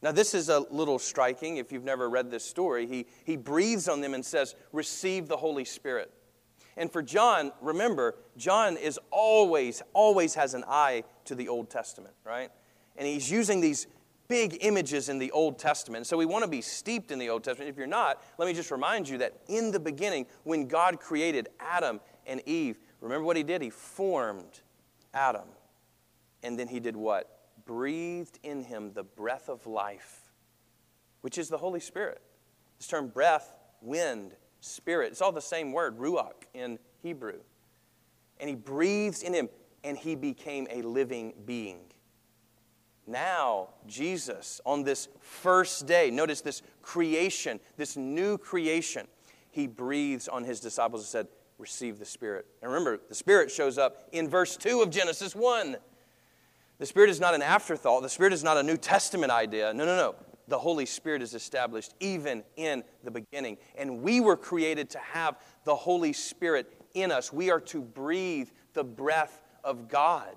Now, 0.00 0.12
this 0.12 0.32
is 0.32 0.48
a 0.48 0.60
little 0.70 0.98
striking 0.98 1.56
if 1.56 1.72
you've 1.72 1.84
never 1.84 2.08
read 2.08 2.30
this 2.30 2.44
story. 2.44 2.86
He, 2.86 3.06
he 3.24 3.36
breathes 3.36 3.88
on 3.88 4.00
them 4.00 4.14
and 4.14 4.24
says, 4.24 4.54
Receive 4.72 5.26
the 5.26 5.36
Holy 5.36 5.64
Spirit. 5.64 6.12
And 6.76 6.90
for 6.90 7.02
John, 7.02 7.50
remember, 7.60 8.14
John 8.36 8.76
is 8.76 9.00
always, 9.10 9.82
always 9.92 10.34
has 10.36 10.54
an 10.54 10.64
eye 10.68 11.02
to 11.24 11.34
the 11.34 11.48
Old 11.48 11.68
Testament, 11.68 12.14
right? 12.24 12.50
And 12.96 13.06
he's 13.06 13.28
using 13.28 13.60
these 13.60 13.88
big 14.28 14.58
images 14.60 15.08
in 15.08 15.18
the 15.18 15.32
Old 15.32 15.58
Testament. 15.58 16.06
So 16.06 16.16
we 16.16 16.26
want 16.26 16.44
to 16.44 16.50
be 16.50 16.60
steeped 16.60 17.10
in 17.10 17.18
the 17.18 17.30
Old 17.30 17.42
Testament. 17.42 17.68
If 17.68 17.76
you're 17.76 17.88
not, 17.88 18.22
let 18.38 18.46
me 18.46 18.54
just 18.54 18.70
remind 18.70 19.08
you 19.08 19.18
that 19.18 19.40
in 19.48 19.72
the 19.72 19.80
beginning, 19.80 20.26
when 20.44 20.68
God 20.68 21.00
created 21.00 21.48
Adam 21.58 22.00
and 22.26 22.40
Eve, 22.46 22.78
remember 23.00 23.24
what 23.24 23.36
he 23.36 23.42
did? 23.42 23.60
He 23.60 23.70
formed 23.70 24.60
Adam. 25.12 25.48
And 26.44 26.56
then 26.56 26.68
he 26.68 26.78
did 26.78 26.94
what? 26.94 27.37
Breathed 27.68 28.38
in 28.42 28.62
him 28.62 28.94
the 28.94 29.04
breath 29.04 29.50
of 29.50 29.66
life, 29.66 30.32
which 31.20 31.36
is 31.36 31.50
the 31.50 31.58
Holy 31.58 31.80
Spirit. 31.80 32.22
This 32.78 32.88
term 32.88 33.08
breath, 33.08 33.58
wind, 33.82 34.32
spirit, 34.60 35.12
it's 35.12 35.20
all 35.20 35.32
the 35.32 35.42
same 35.42 35.72
word, 35.72 35.98
ruach 35.98 36.44
in 36.54 36.78
Hebrew. 37.02 37.40
And 38.40 38.48
he 38.48 38.56
breathes 38.56 39.22
in 39.22 39.34
him, 39.34 39.50
and 39.84 39.98
he 39.98 40.14
became 40.14 40.66
a 40.70 40.80
living 40.80 41.34
being. 41.44 41.80
Now, 43.06 43.68
Jesus, 43.86 44.62
on 44.64 44.82
this 44.82 45.08
first 45.20 45.86
day, 45.86 46.10
notice 46.10 46.40
this 46.40 46.62
creation, 46.80 47.60
this 47.76 47.98
new 47.98 48.38
creation, 48.38 49.06
he 49.50 49.66
breathes 49.66 50.26
on 50.26 50.42
his 50.42 50.58
disciples 50.58 51.02
and 51.02 51.08
said, 51.08 51.28
Receive 51.58 51.98
the 51.98 52.06
Spirit. 52.06 52.46
And 52.62 52.72
remember, 52.72 52.98
the 53.08 53.14
Spirit 53.14 53.50
shows 53.50 53.76
up 53.76 54.08
in 54.12 54.26
verse 54.26 54.56
2 54.56 54.80
of 54.80 54.88
Genesis 54.88 55.34
1. 55.34 55.76
The 56.78 56.86
Spirit 56.86 57.10
is 57.10 57.20
not 57.20 57.34
an 57.34 57.42
afterthought, 57.42 58.02
the 58.02 58.08
Spirit 58.08 58.32
is 58.32 58.44
not 58.44 58.56
a 58.56 58.62
New 58.62 58.76
Testament 58.76 59.32
idea. 59.32 59.72
No, 59.74 59.84
no, 59.84 59.96
no. 59.96 60.14
The 60.46 60.58
Holy 60.58 60.86
Spirit 60.86 61.20
is 61.20 61.34
established 61.34 61.94
even 62.00 62.42
in 62.56 62.82
the 63.04 63.10
beginning. 63.10 63.58
And 63.76 64.00
we 64.00 64.20
were 64.20 64.36
created 64.36 64.88
to 64.90 64.98
have 64.98 65.36
the 65.64 65.76
Holy 65.76 66.14
Spirit 66.14 66.72
in 66.94 67.12
us. 67.12 67.32
We 67.32 67.50
are 67.50 67.60
to 67.60 67.82
breathe 67.82 68.48
the 68.72 68.84
breath 68.84 69.42
of 69.62 69.88
God. 69.88 70.34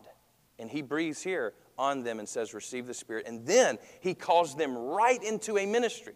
And 0.59 0.69
He 0.69 0.81
breathes 0.81 1.21
here 1.21 1.53
on 1.77 2.03
them 2.03 2.19
and 2.19 2.29
says, 2.29 2.53
Receive 2.53 2.87
the 2.87 2.93
Spirit. 2.93 3.25
And 3.27 3.45
then 3.45 3.77
he 3.99 4.13
calls 4.13 4.55
them 4.55 4.77
right 4.77 5.21
into 5.21 5.57
a 5.57 5.65
ministry. 5.65 6.13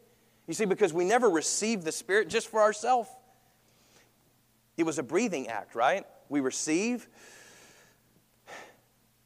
You 0.48 0.54
see, 0.54 0.66
because 0.66 0.94
we 0.94 1.06
never 1.06 1.30
receive 1.30 1.84
the 1.84 1.92
Spirit 1.92 2.30
just 2.30 2.50
for 2.50 2.62
ourselves. 2.62 3.10
It 4.78 4.84
was 4.84 5.00
a 5.00 5.04
breathing 5.04 5.48
act, 5.48 5.74
right? 5.74 6.06
We 6.30 6.40
receive. 6.40 7.08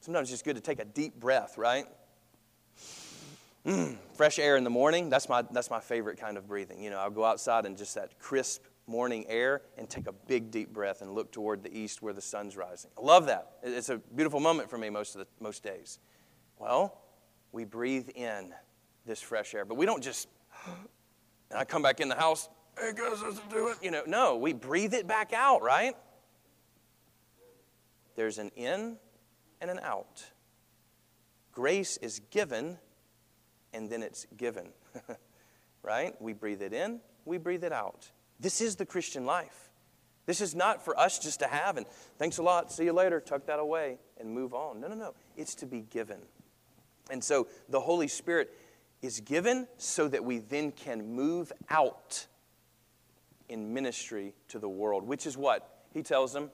Sometimes 0.10 0.30
it's 0.30 0.42
just 0.42 0.44
good 0.44 0.56
to 0.56 0.62
take 0.62 0.80
a 0.80 0.86
deep 0.86 1.20
breath, 1.20 1.56
right? 1.56 1.86
Mm, 3.64 3.96
fresh 4.16 4.40
air 4.40 4.58
in 4.58 4.64
the 4.64 4.70
morning, 4.72 5.08
that's 5.08 5.30
my, 5.30 5.44
that's 5.52 5.70
my 5.70 5.80
favorite 5.80 6.20
kind 6.20 6.36
of 6.36 6.48
breathing. 6.48 6.82
You 6.82 6.90
know, 6.90 6.98
I'll 6.98 7.12
go 7.12 7.24
outside 7.24 7.68
and 7.68 7.78
just 7.78 7.94
that 7.94 8.18
crisp 8.18 8.64
morning 8.88 9.28
air 9.30 9.62
and 9.78 9.88
take 9.88 10.08
a 10.08 10.12
big 10.12 10.50
deep 10.50 10.74
breath 10.74 11.04
and 11.04 11.14
look 11.14 11.32
toward 11.32 11.62
the 11.62 11.72
east 11.72 12.02
where 12.02 12.12
the 12.12 12.24
sun's 12.24 12.58
rising. 12.58 12.90
I 12.98 13.02
love 13.02 13.28
that. 13.28 13.52
It's 13.62 13.90
a 13.90 14.00
beautiful 14.16 14.40
moment 14.40 14.68
for 14.68 14.80
me 14.80 14.90
most 14.90 15.14
of 15.14 15.20
the 15.20 15.28
most 15.40 15.62
days. 15.62 16.00
Well, 16.58 17.00
we 17.52 17.64
breathe 17.64 18.10
in 18.16 18.52
this 19.06 19.22
fresh 19.22 19.54
air, 19.54 19.64
but 19.64 19.76
we 19.76 19.86
don't 19.86 20.04
just, 20.04 20.28
and 21.52 21.60
I 21.60 21.66
come 21.66 21.84
back 21.84 22.00
in 22.00 22.10
the 22.10 22.16
house, 22.16 22.50
hey 22.80 22.94
guys, 22.98 23.22
let's 23.22 23.42
do 23.52 23.68
it. 23.68 23.78
You 23.84 23.92
know, 23.92 24.02
no, 24.08 24.38
we 24.38 24.54
breathe 24.54 24.96
it 24.96 25.06
back 25.06 25.34
out, 25.34 25.62
right? 25.62 25.96
There's 28.16 28.40
an 28.40 28.50
in 28.56 28.98
and 29.62 29.70
an 29.70 29.80
out. 29.80 30.26
Grace 31.52 31.98
is 31.98 32.20
given 32.32 32.78
and 33.74 33.90
then 33.90 34.02
it's 34.02 34.26
given, 34.38 34.70
right? 35.84 36.20
We 36.22 36.34
breathe 36.34 36.62
it 36.62 36.74
in, 36.74 37.02
we 37.26 37.38
breathe 37.38 37.64
it 37.64 37.72
out. 37.72 38.10
This 38.40 38.62
is 38.62 38.76
the 38.76 38.86
Christian 38.86 39.26
life. 39.26 39.70
This 40.26 40.42
is 40.42 40.56
not 40.56 40.86
for 40.86 40.98
us 41.00 41.20
just 41.20 41.40
to 41.40 41.48
have 41.48 41.78
and 41.78 41.86
thanks 42.18 42.38
a 42.38 42.44
lot, 42.44 42.72
see 42.72 42.86
you 42.86 42.94
later, 42.94 43.20
tuck 43.20 43.46
that 43.48 43.60
away 43.60 43.98
and 44.20 44.32
move 44.32 44.54
on. 44.54 44.80
No, 44.80 44.88
no, 44.88 44.96
no. 44.96 45.14
It's 45.36 45.56
to 45.56 45.66
be 45.66 45.82
given. 45.82 46.20
And 47.10 47.24
so 47.24 47.48
the 47.68 47.80
Holy 47.80 48.08
Spirit 48.08 48.52
is 49.02 49.20
given 49.20 49.68
so 49.78 50.08
that 50.08 50.24
we 50.24 50.40
then 50.40 50.72
can 50.72 51.16
move 51.16 51.52
out 51.70 52.28
in 53.48 53.74
ministry 53.74 54.34
to 54.50 54.60
the 54.60 54.70
world, 54.70 55.08
which 55.08 55.26
is 55.26 55.36
what? 55.36 55.84
He 55.94 56.04
tells 56.04 56.34
them 56.34 56.52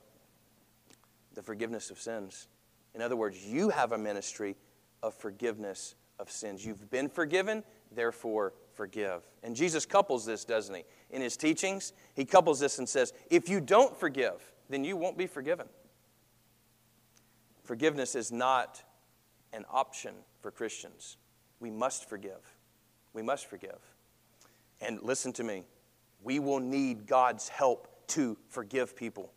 the 1.33 1.43
forgiveness 1.43 1.89
of 1.89 1.99
sins. 1.99 2.47
In 2.95 3.01
other 3.01 3.15
words, 3.15 3.45
you 3.45 3.69
have 3.69 3.91
a 3.91 3.97
ministry 3.97 4.55
of 5.03 5.13
forgiveness 5.13 5.95
of 6.17 6.31
sins. 6.31 6.65
You've 6.65 6.89
been 6.89 7.09
forgiven, 7.09 7.63
therefore 7.93 8.53
forgive. 8.73 9.21
And 9.43 9.55
Jesus 9.55 9.85
couples 9.85 10.25
this, 10.25 10.45
doesn't 10.45 10.73
he? 10.73 10.83
In 11.11 11.21
his 11.21 11.35
teachings, 11.35 11.93
he 12.15 12.25
couples 12.25 12.59
this 12.59 12.79
and 12.79 12.87
says, 12.87 13.13
if 13.29 13.49
you 13.49 13.59
don't 13.59 13.95
forgive, 13.97 14.53
then 14.69 14.83
you 14.83 14.95
won't 14.95 15.17
be 15.17 15.27
forgiven. 15.27 15.67
Forgiveness 17.63 18.15
is 18.15 18.31
not 18.31 18.81
an 19.51 19.65
option 19.69 20.13
for 20.39 20.51
Christians. 20.51 21.17
We 21.59 21.71
must 21.71 22.07
forgive. 22.07 22.55
We 23.13 23.21
must 23.21 23.49
forgive. 23.49 23.79
And 24.81 25.01
listen 25.01 25.33
to 25.33 25.43
me, 25.43 25.63
we 26.23 26.39
will 26.39 26.59
need 26.59 27.07
God's 27.07 27.49
help 27.49 27.87
to 28.07 28.37
forgive 28.49 28.95
people. 28.95 29.31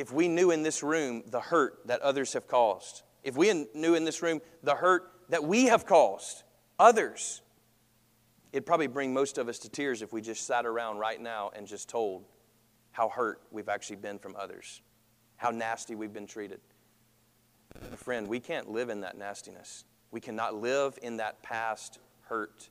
If 0.00 0.10
we 0.14 0.28
knew 0.28 0.50
in 0.50 0.62
this 0.62 0.82
room 0.82 1.24
the 1.26 1.40
hurt 1.40 1.80
that 1.84 2.00
others 2.00 2.32
have 2.32 2.46
caused, 2.48 3.02
if 3.22 3.36
we 3.36 3.66
knew 3.74 3.94
in 3.94 4.06
this 4.06 4.22
room 4.22 4.40
the 4.62 4.74
hurt 4.74 5.02
that 5.28 5.44
we 5.44 5.66
have 5.66 5.84
caused 5.84 6.42
others, 6.78 7.42
it'd 8.50 8.64
probably 8.64 8.86
bring 8.86 9.12
most 9.12 9.36
of 9.36 9.46
us 9.46 9.58
to 9.58 9.68
tears 9.68 10.00
if 10.00 10.10
we 10.10 10.22
just 10.22 10.46
sat 10.46 10.64
around 10.64 10.96
right 10.96 11.20
now 11.20 11.50
and 11.54 11.66
just 11.66 11.90
told 11.90 12.24
how 12.92 13.10
hurt 13.10 13.42
we've 13.50 13.68
actually 13.68 13.96
been 13.96 14.18
from 14.18 14.34
others, 14.36 14.80
how 15.36 15.50
nasty 15.50 15.94
we've 15.94 16.14
been 16.14 16.26
treated. 16.26 16.60
Friend, 17.96 18.26
we 18.26 18.40
can't 18.40 18.70
live 18.70 18.88
in 18.88 19.02
that 19.02 19.18
nastiness. 19.18 19.84
We 20.12 20.22
cannot 20.22 20.54
live 20.54 20.98
in 21.02 21.18
that 21.18 21.42
past 21.42 21.98
hurt. 22.22 22.70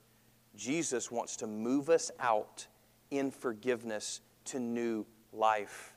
Jesus 0.55 1.11
wants 1.11 1.35
to 1.35 1.45
move 1.45 1.91
us 1.91 2.09
out 2.19 2.65
in 3.11 3.29
forgiveness 3.29 4.21
to 4.45 4.59
new 4.59 5.05
life. 5.31 5.93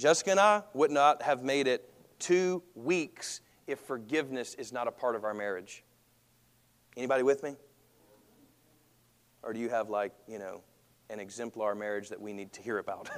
Jessica 0.00 0.30
and 0.30 0.40
I 0.40 0.62
would 0.72 0.90
not 0.90 1.20
have 1.20 1.42
made 1.42 1.66
it 1.66 1.92
two 2.18 2.62
weeks 2.74 3.42
if 3.66 3.78
forgiveness 3.80 4.54
is 4.54 4.72
not 4.72 4.88
a 4.88 4.90
part 4.90 5.14
of 5.14 5.24
our 5.24 5.34
marriage. 5.34 5.84
Anybody 6.96 7.22
with 7.22 7.42
me? 7.42 7.54
Or 9.42 9.52
do 9.52 9.60
you 9.60 9.68
have, 9.68 9.90
like, 9.90 10.12
you 10.26 10.38
know, 10.38 10.62
an 11.10 11.20
exemplar 11.20 11.74
marriage 11.74 12.08
that 12.08 12.18
we 12.18 12.32
need 12.32 12.50
to 12.54 12.62
hear 12.62 12.78
about? 12.78 13.10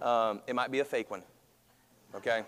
um, 0.02 0.40
it 0.48 0.56
might 0.56 0.72
be 0.72 0.80
a 0.80 0.84
fake 0.84 1.08
one, 1.08 1.22
okay? 2.16 2.42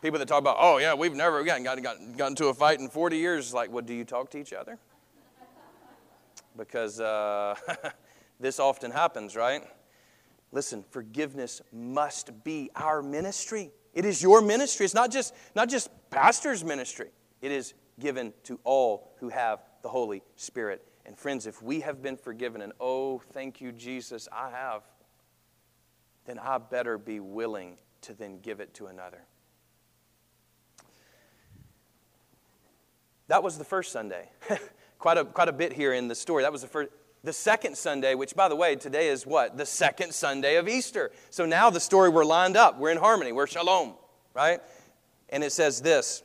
People 0.00 0.18
that 0.18 0.28
talk 0.28 0.40
about, 0.40 0.56
oh, 0.58 0.78
yeah, 0.78 0.94
we've 0.94 1.14
never 1.14 1.44
gotten, 1.44 1.62
gotten, 1.62 1.82
gotten, 1.82 2.26
into 2.26 2.46
a 2.46 2.54
fight 2.54 2.80
in 2.80 2.88
40 2.88 3.18
years. 3.18 3.52
Like, 3.52 3.70
well, 3.70 3.84
do 3.84 3.92
you 3.92 4.04
talk 4.04 4.30
to 4.30 4.38
each 4.38 4.54
other? 4.54 4.78
Because 6.56 7.00
uh, 7.00 7.54
this 8.40 8.58
often 8.58 8.90
happens, 8.90 9.36
right? 9.36 9.62
Listen, 10.52 10.84
forgiveness 10.90 11.62
must 11.72 12.44
be 12.44 12.70
our 12.76 13.02
ministry. 13.02 13.70
It 13.94 14.04
is 14.04 14.22
your 14.22 14.42
ministry. 14.42 14.84
It's 14.84 14.94
not 14.94 15.10
just, 15.10 15.34
not 15.56 15.68
just 15.68 15.90
pastor's 16.10 16.62
ministry. 16.62 17.08
It 17.40 17.50
is 17.50 17.74
given 17.98 18.34
to 18.44 18.60
all 18.62 19.12
who 19.18 19.30
have 19.30 19.60
the 19.82 19.88
Holy 19.88 20.22
Spirit. 20.36 20.86
And 21.06 21.18
friends, 21.18 21.46
if 21.46 21.62
we 21.62 21.80
have 21.80 22.02
been 22.02 22.16
forgiven, 22.16 22.60
and 22.60 22.72
oh, 22.78 23.18
thank 23.32 23.60
you, 23.60 23.72
Jesus, 23.72 24.28
I 24.30 24.50
have, 24.50 24.82
then 26.26 26.38
I 26.38 26.58
better 26.58 26.98
be 26.98 27.18
willing 27.18 27.78
to 28.02 28.14
then 28.14 28.38
give 28.40 28.60
it 28.60 28.74
to 28.74 28.86
another. 28.86 29.22
That 33.28 33.42
was 33.42 33.56
the 33.56 33.64
first 33.64 33.90
Sunday. 33.92 34.28
quite, 34.98 35.16
a, 35.16 35.24
quite 35.24 35.48
a 35.48 35.52
bit 35.52 35.72
here 35.72 35.94
in 35.94 36.08
the 36.08 36.14
story. 36.14 36.42
That 36.42 36.52
was 36.52 36.62
the 36.62 36.68
first. 36.68 36.90
The 37.24 37.32
second 37.32 37.76
Sunday, 37.76 38.14
which 38.14 38.34
by 38.34 38.48
the 38.48 38.56
way, 38.56 38.74
today 38.74 39.08
is 39.08 39.26
what? 39.26 39.56
The 39.56 39.66
second 39.66 40.12
Sunday 40.12 40.56
of 40.56 40.68
Easter. 40.68 41.12
So 41.30 41.46
now 41.46 41.70
the 41.70 41.80
story, 41.80 42.08
we're 42.08 42.24
lined 42.24 42.56
up. 42.56 42.78
We're 42.78 42.90
in 42.90 42.98
harmony. 42.98 43.30
We're 43.32 43.46
shalom, 43.46 43.94
right? 44.34 44.60
And 45.28 45.44
it 45.44 45.52
says 45.52 45.80
this 45.80 46.22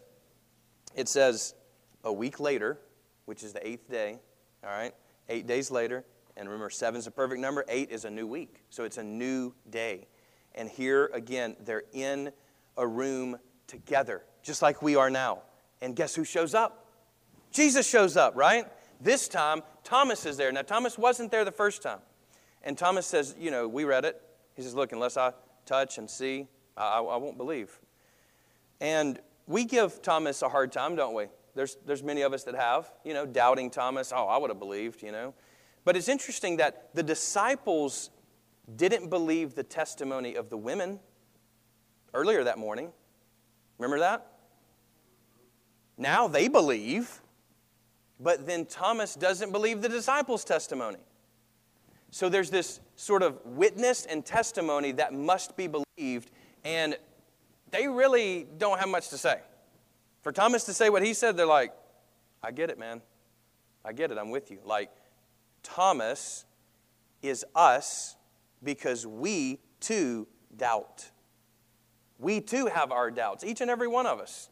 it 0.95 1.07
says, 1.07 1.53
a 2.03 2.11
week 2.11 2.39
later, 2.39 2.79
which 3.25 3.43
is 3.43 3.53
the 3.53 3.65
eighth 3.65 3.89
day, 3.89 4.19
all 4.63 4.71
right? 4.71 4.93
Eight 5.29 5.45
days 5.45 5.69
later, 5.69 6.03
and 6.35 6.47
remember, 6.47 6.69
seven 6.69 6.97
is 6.97 7.07
a 7.07 7.11
perfect 7.11 7.39
number, 7.39 7.63
eight 7.67 7.91
is 7.91 8.05
a 8.05 8.09
new 8.09 8.25
week. 8.25 8.63
So 8.69 8.83
it's 8.83 8.97
a 8.97 9.03
new 9.03 9.53
day. 9.69 10.07
And 10.55 10.69
here 10.69 11.11
again, 11.13 11.55
they're 11.63 11.83
in 11.93 12.31
a 12.77 12.87
room 12.87 13.37
together, 13.67 14.23
just 14.41 14.61
like 14.61 14.81
we 14.81 14.95
are 14.95 15.09
now. 15.09 15.41
And 15.81 15.95
guess 15.95 16.15
who 16.15 16.23
shows 16.23 16.55
up? 16.55 16.87
Jesus 17.51 17.87
shows 17.87 18.17
up, 18.17 18.35
right? 18.35 18.65
This 18.99 19.27
time, 19.27 19.61
Thomas 19.87 20.25
is 20.25 20.35
there. 20.35 20.51
Now, 20.51 20.63
Thomas 20.63 20.97
wasn't 20.97 21.31
there 21.31 21.45
the 21.45 21.51
first 21.51 21.81
time. 21.81 21.99
And 22.61 22.77
Thomas 22.77 23.07
says, 23.07 23.33
You 23.39 23.51
know, 23.51 23.69
we 23.69 23.85
read 23.85 24.03
it. 24.03 24.21
He 24.53 24.61
says, 24.61 24.75
Look, 24.75 24.91
unless 24.91 25.15
I 25.15 25.31
touch 25.65 25.97
and 25.97 26.09
see, 26.09 26.47
I, 26.75 26.99
I 26.99 27.15
won't 27.15 27.37
believe. 27.37 27.79
And 28.81 29.17
we 29.47 29.63
give 29.63 30.01
Thomas 30.01 30.41
a 30.41 30.49
hard 30.49 30.73
time, 30.73 30.97
don't 30.97 31.13
we? 31.13 31.27
There's, 31.55 31.77
there's 31.85 32.03
many 32.03 32.23
of 32.23 32.33
us 32.33 32.43
that 32.43 32.55
have, 32.55 32.91
you 33.05 33.13
know, 33.13 33.25
doubting 33.25 33.69
Thomas. 33.69 34.11
Oh, 34.13 34.25
I 34.25 34.37
would 34.37 34.49
have 34.49 34.59
believed, 34.59 35.01
you 35.01 35.13
know. 35.13 35.33
But 35.85 35.95
it's 35.95 36.09
interesting 36.09 36.57
that 36.57 36.89
the 36.93 37.01
disciples 37.01 38.09
didn't 38.75 39.09
believe 39.09 39.55
the 39.55 39.63
testimony 39.63 40.35
of 40.35 40.49
the 40.49 40.57
women 40.57 40.99
earlier 42.13 42.43
that 42.43 42.57
morning. 42.57 42.91
Remember 43.77 43.99
that? 43.99 44.33
Now 45.97 46.27
they 46.27 46.49
believe, 46.49 47.21
but 48.19 48.45
then 48.45 48.65
Thomas 48.65 49.15
doesn't 49.15 49.51
believe 49.51 49.81
the 49.81 49.89
disciples' 49.89 50.43
testimony. 50.43 50.99
So 52.11 52.29
there's 52.29 52.49
this 52.49 52.79
sort 52.95 53.21
of 53.21 53.45
witness 53.45 54.05
and 54.05 54.25
testimony 54.25 54.93
that 54.93 55.13
must 55.13 55.55
be 55.57 55.67
believed, 55.67 56.31
and 56.63 56.97
they 57.71 57.87
really 57.87 58.47
don't 58.57 58.79
have 58.79 58.89
much 58.89 59.09
to 59.09 59.17
say. 59.17 59.41
For 60.21 60.31
Thomas 60.31 60.63
to 60.65 60.73
say 60.73 60.89
what 60.89 61.03
he 61.03 61.13
said, 61.13 61.37
they're 61.37 61.45
like, 61.45 61.73
I 62.41 62.51
get 62.51 62.69
it, 62.69 62.79
man. 62.79 63.01
I 63.83 63.93
get 63.93 64.11
it. 64.11 64.17
I'm 64.17 64.31
with 64.31 64.51
you. 64.51 64.59
Like, 64.63 64.89
Thomas 65.63 66.45
is 67.21 67.45
us 67.55 68.15
because 68.63 69.05
we 69.05 69.59
too 69.79 70.27
doubt. 70.55 71.11
We 72.19 72.41
too 72.41 72.67
have 72.67 72.91
our 72.91 73.11
doubts, 73.11 73.43
each 73.43 73.61
and 73.61 73.69
every 73.69 73.87
one 73.87 74.07
of 74.07 74.19
us. 74.19 74.49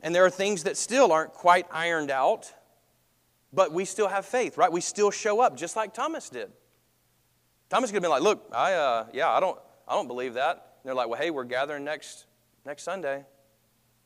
And 0.00 0.14
there 0.14 0.24
are 0.24 0.30
things 0.30 0.62
that 0.64 0.76
still 0.76 1.12
aren't 1.12 1.32
quite 1.32 1.66
ironed 1.70 2.10
out, 2.10 2.52
but 3.52 3.72
we 3.72 3.84
still 3.84 4.08
have 4.08 4.24
faith, 4.24 4.56
right? 4.56 4.70
We 4.70 4.80
still 4.80 5.10
show 5.10 5.40
up 5.40 5.56
just 5.56 5.76
like 5.76 5.94
Thomas 5.94 6.28
did. 6.30 6.50
Thomas 7.68 7.90
could 7.90 7.96
have 7.96 8.02
been 8.02 8.10
like, 8.10 8.22
"Look, 8.22 8.48
I, 8.52 8.74
uh, 8.74 9.06
yeah, 9.12 9.30
I 9.30 9.40
don't, 9.40 9.58
I 9.86 9.94
don't 9.94 10.08
believe 10.08 10.34
that." 10.34 10.50
And 10.52 10.88
they're 10.88 10.94
like, 10.94 11.08
"Well, 11.08 11.20
hey, 11.20 11.30
we're 11.30 11.44
gathering 11.44 11.84
next, 11.84 12.26
next 12.64 12.82
Sunday." 12.82 13.24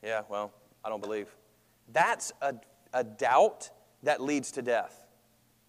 Yeah, 0.03 0.21
well, 0.29 0.53
I 0.83 0.89
don't 0.89 1.01
believe. 1.01 1.35
That's 1.91 2.31
a, 2.41 2.55
a 2.93 3.03
doubt 3.03 3.69
that 4.03 4.21
leads 4.21 4.51
to 4.53 4.61
death. 4.61 5.05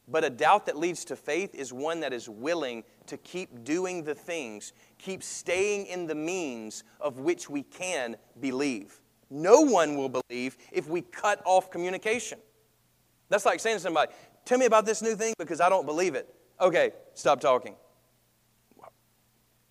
But 0.09 0.25
a 0.25 0.31
doubt 0.31 0.67
that 0.67 0.77
leads 0.77 1.05
to 1.07 1.17
faith 1.17 1.55
is 1.55 1.73
one 1.73 2.01
that 2.01 2.13
is 2.13 2.29
willing 2.29 2.85
to 3.07 3.17
keep 3.17 3.65
doing 3.65 4.05
the 4.05 4.15
things, 4.15 4.73
keep 4.99 5.23
staying 5.23 5.87
in 5.87 6.07
the 6.07 6.15
means 6.15 6.85
of 7.01 7.19
which 7.19 7.51
we 7.51 7.63
can 7.63 8.17
believe. 8.41 9.01
No 9.31 9.63
one 9.63 9.97
will 9.97 10.09
believe 10.09 10.57
if 10.71 10.89
we 10.89 11.03
cut 11.03 11.43
off 11.45 11.71
communication. 11.71 12.39
That's 13.29 13.47
like 13.47 13.61
saying 13.61 13.77
to 13.77 13.81
somebody, 13.81 14.13
Tell 14.47 14.59
me 14.59 14.67
about 14.67 14.87
this 14.87 15.03
new 15.03 15.17
thing 15.17 15.35
because 15.39 15.61
I 15.61 15.69
don't 15.69 15.87
believe 15.87 16.15
it. 16.15 16.33
Okay, 16.61 16.93
stop 17.15 17.41
talking. 17.41 17.75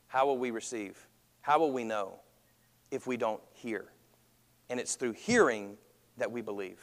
How 0.08 0.26
will 0.28 0.38
we 0.38 0.52
receive? 0.52 1.08
How 1.42 1.60
will 1.60 1.72
we 1.72 1.84
know 1.84 2.20
if 2.92 3.08
we 3.08 3.18
don't 3.18 3.42
hear? 3.54 3.86
And 4.70 4.80
it's 4.80 4.96
through 4.96 5.14
hearing 5.14 5.78
that 6.18 6.32
we 6.32 6.42
believe. 6.42 6.80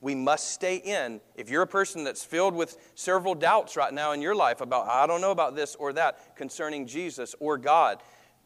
We 0.00 0.14
must 0.14 0.52
stay 0.52 0.76
in. 0.76 1.20
If 1.34 1.50
you're 1.50 1.62
a 1.62 1.66
person 1.66 2.04
that's 2.04 2.24
filled 2.24 2.54
with 2.54 2.78
several 2.94 3.34
doubts 3.34 3.76
right 3.76 3.92
now 3.92 4.12
in 4.12 4.22
your 4.22 4.34
life 4.34 4.60
about, 4.60 4.88
I 4.88 5.06
don't 5.06 5.20
know 5.20 5.30
about 5.30 5.56
this 5.56 5.74
or 5.74 5.92
that 5.94 6.36
concerning 6.36 6.86
Jesus 6.86 7.34
or 7.38 7.58
God, 7.58 8.02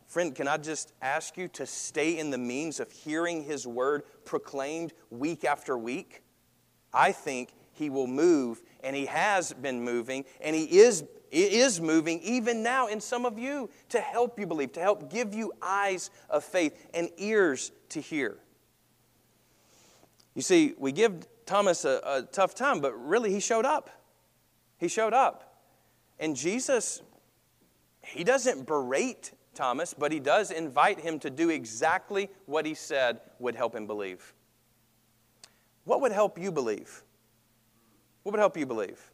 friend, 0.07 0.35
can 0.35 0.49
I 0.49 0.57
just 0.57 0.93
ask 1.01 1.37
you 1.37 1.47
to 1.49 1.67
stay 1.67 2.19
in 2.19 2.31
the 2.31 2.38
means 2.38 2.81
of 2.81 2.90
hearing 2.90 3.45
His 3.45 3.67
word 3.67 4.03
proclaimed 4.25 4.95
week 5.11 5.45
after 5.45 5.79
week? 5.79 6.24
I 6.94 7.12
think 7.12 7.50
He 7.72 7.90
will 7.90 8.07
move, 8.07 8.62
and 8.83 8.94
He 8.96 9.07
has 9.07 9.52
been 9.52 9.83
moving, 9.83 10.24
and 10.40 10.54
He 10.54 10.78
is, 10.78 11.04
is 11.30 11.80
moving 11.80 12.20
even 12.20 12.62
now 12.62 12.87
in 12.87 13.00
some 13.00 13.26
of 13.26 13.38
you 13.38 13.68
to 13.90 14.00
help 14.00 14.38
you 14.38 14.46
believe, 14.46 14.72
to 14.72 14.80
help 14.80 15.11
give 15.11 15.35
you 15.35 15.52
eyes 15.61 16.11
of 16.30 16.44
faith 16.44 16.87
and 16.94 17.11
ears 17.18 17.72
to 17.90 18.00
hear. 18.00 18.38
You 20.35 20.42
see, 20.42 20.74
we 20.78 20.92
give 20.92 21.26
Thomas 21.46 21.85
a, 21.85 22.00
a 22.04 22.22
tough 22.22 22.54
time, 22.54 22.80
but 22.80 22.92
really 22.94 23.30
he 23.30 23.40
showed 23.40 23.64
up. 23.64 23.90
He 24.78 24.88
showed 24.88 25.12
up. 25.12 25.62
And 26.18 26.37
Jesus, 26.37 27.02
he 28.02 28.24
doesn't 28.24 28.66
berate 28.66 29.33
Thomas, 29.54 29.94
but 29.94 30.12
he 30.12 30.20
does 30.20 30.50
invite 30.50 31.00
him 31.00 31.18
to 31.20 31.30
do 31.30 31.50
exactly 31.50 32.28
what 32.46 32.66
he 32.66 32.74
said 32.74 33.20
would 33.38 33.54
help 33.54 33.74
him 33.74 33.87
believe. 33.87 34.35
What 35.85 36.01
would 36.01 36.12
help 36.12 36.38
you 36.38 36.51
believe? 36.51 37.03
What 38.23 38.33
would 38.33 38.40
help 38.40 38.57
you 38.57 38.66
believe? 38.66 39.12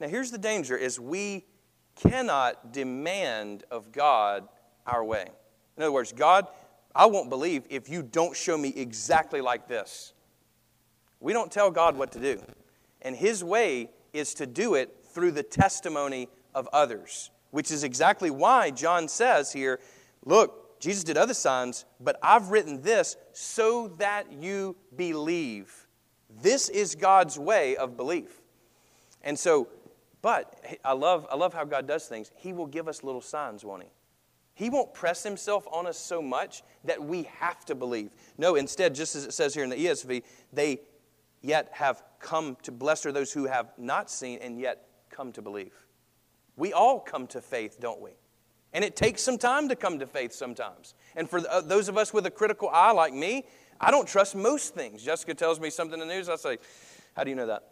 Now 0.00 0.08
here's 0.08 0.30
the 0.30 0.38
danger 0.38 0.76
is 0.76 0.98
we 0.98 1.44
cannot 1.96 2.72
demand 2.72 3.64
of 3.70 3.92
God 3.92 4.48
our 4.86 5.04
way. 5.04 5.26
In 5.76 5.82
other 5.82 5.92
words, 5.92 6.12
God, 6.12 6.46
I 6.94 7.06
won't 7.06 7.28
believe 7.28 7.64
if 7.70 7.88
you 7.88 8.02
don't 8.02 8.36
show 8.36 8.56
me 8.56 8.72
exactly 8.76 9.40
like 9.40 9.68
this. 9.68 10.12
We 11.20 11.32
don't 11.32 11.50
tell 11.50 11.70
God 11.70 11.96
what 11.96 12.12
to 12.12 12.20
do. 12.20 12.42
And 13.02 13.16
His 13.16 13.42
way 13.42 13.90
is 14.12 14.34
to 14.34 14.46
do 14.46 14.74
it 14.74 15.04
through 15.12 15.32
the 15.32 15.42
testimony 15.42 16.28
of 16.54 16.68
others, 16.72 17.30
which 17.50 17.70
is 17.70 17.84
exactly 17.84 18.30
why 18.30 18.70
John 18.70 19.08
says 19.08 19.52
here 19.52 19.80
look, 20.24 20.80
Jesus 20.80 21.04
did 21.04 21.16
other 21.16 21.34
signs, 21.34 21.84
but 22.00 22.18
I've 22.22 22.50
written 22.50 22.82
this 22.82 23.16
so 23.32 23.88
that 23.98 24.32
you 24.32 24.76
believe. 24.96 25.81
This 26.40 26.68
is 26.68 26.94
God's 26.94 27.38
way 27.38 27.76
of 27.76 27.96
belief. 27.96 28.40
And 29.22 29.38
so, 29.38 29.68
but 30.22 30.58
I 30.84 30.92
love, 30.92 31.26
I 31.30 31.36
love 31.36 31.52
how 31.52 31.64
God 31.64 31.86
does 31.86 32.06
things. 32.06 32.30
He 32.36 32.52
will 32.52 32.66
give 32.66 32.88
us 32.88 33.02
little 33.02 33.20
signs, 33.20 33.64
won't 33.64 33.82
He? 33.82 33.88
He 34.54 34.68
won't 34.70 34.92
press 34.92 35.22
himself 35.22 35.66
on 35.72 35.86
us 35.86 35.96
so 35.98 36.20
much 36.20 36.62
that 36.84 37.02
we 37.02 37.24
have 37.38 37.64
to 37.66 37.74
believe. 37.74 38.14
No, 38.36 38.54
instead, 38.54 38.94
just 38.94 39.16
as 39.16 39.24
it 39.24 39.32
says 39.32 39.54
here 39.54 39.64
in 39.64 39.70
the 39.70 39.76
ESV, 39.76 40.22
they 40.52 40.80
yet 41.40 41.70
have 41.72 42.02
come 42.20 42.56
to 42.62 42.70
blessed 42.70 43.06
are 43.06 43.12
those 43.12 43.32
who 43.32 43.46
have 43.46 43.72
not 43.78 44.10
seen 44.10 44.38
and 44.42 44.60
yet 44.60 44.86
come 45.10 45.32
to 45.32 45.42
believe. 45.42 45.74
We 46.56 46.72
all 46.72 47.00
come 47.00 47.26
to 47.28 47.40
faith, 47.40 47.78
don't 47.80 48.00
we? 48.00 48.10
And 48.74 48.84
it 48.84 48.94
takes 48.94 49.22
some 49.22 49.38
time 49.38 49.68
to 49.68 49.76
come 49.76 49.98
to 49.98 50.06
faith 50.06 50.32
sometimes. 50.32 50.94
And 51.16 51.28
for 51.28 51.40
uh, 51.48 51.60
those 51.62 51.88
of 51.88 51.96
us 51.96 52.12
with 52.12 52.26
a 52.26 52.30
critical 52.30 52.68
eye 52.70 52.92
like 52.92 53.12
me, 53.12 53.44
I 53.82 53.90
don't 53.90 54.06
trust 54.06 54.36
most 54.36 54.74
things. 54.74 55.02
Jessica 55.02 55.34
tells 55.34 55.58
me 55.58 55.68
something 55.68 56.00
in 56.00 56.06
the 56.06 56.14
news, 56.14 56.28
I 56.28 56.36
say, 56.36 56.58
How 57.16 57.24
do 57.24 57.30
you 57.30 57.36
know 57.36 57.48
that? 57.48 57.64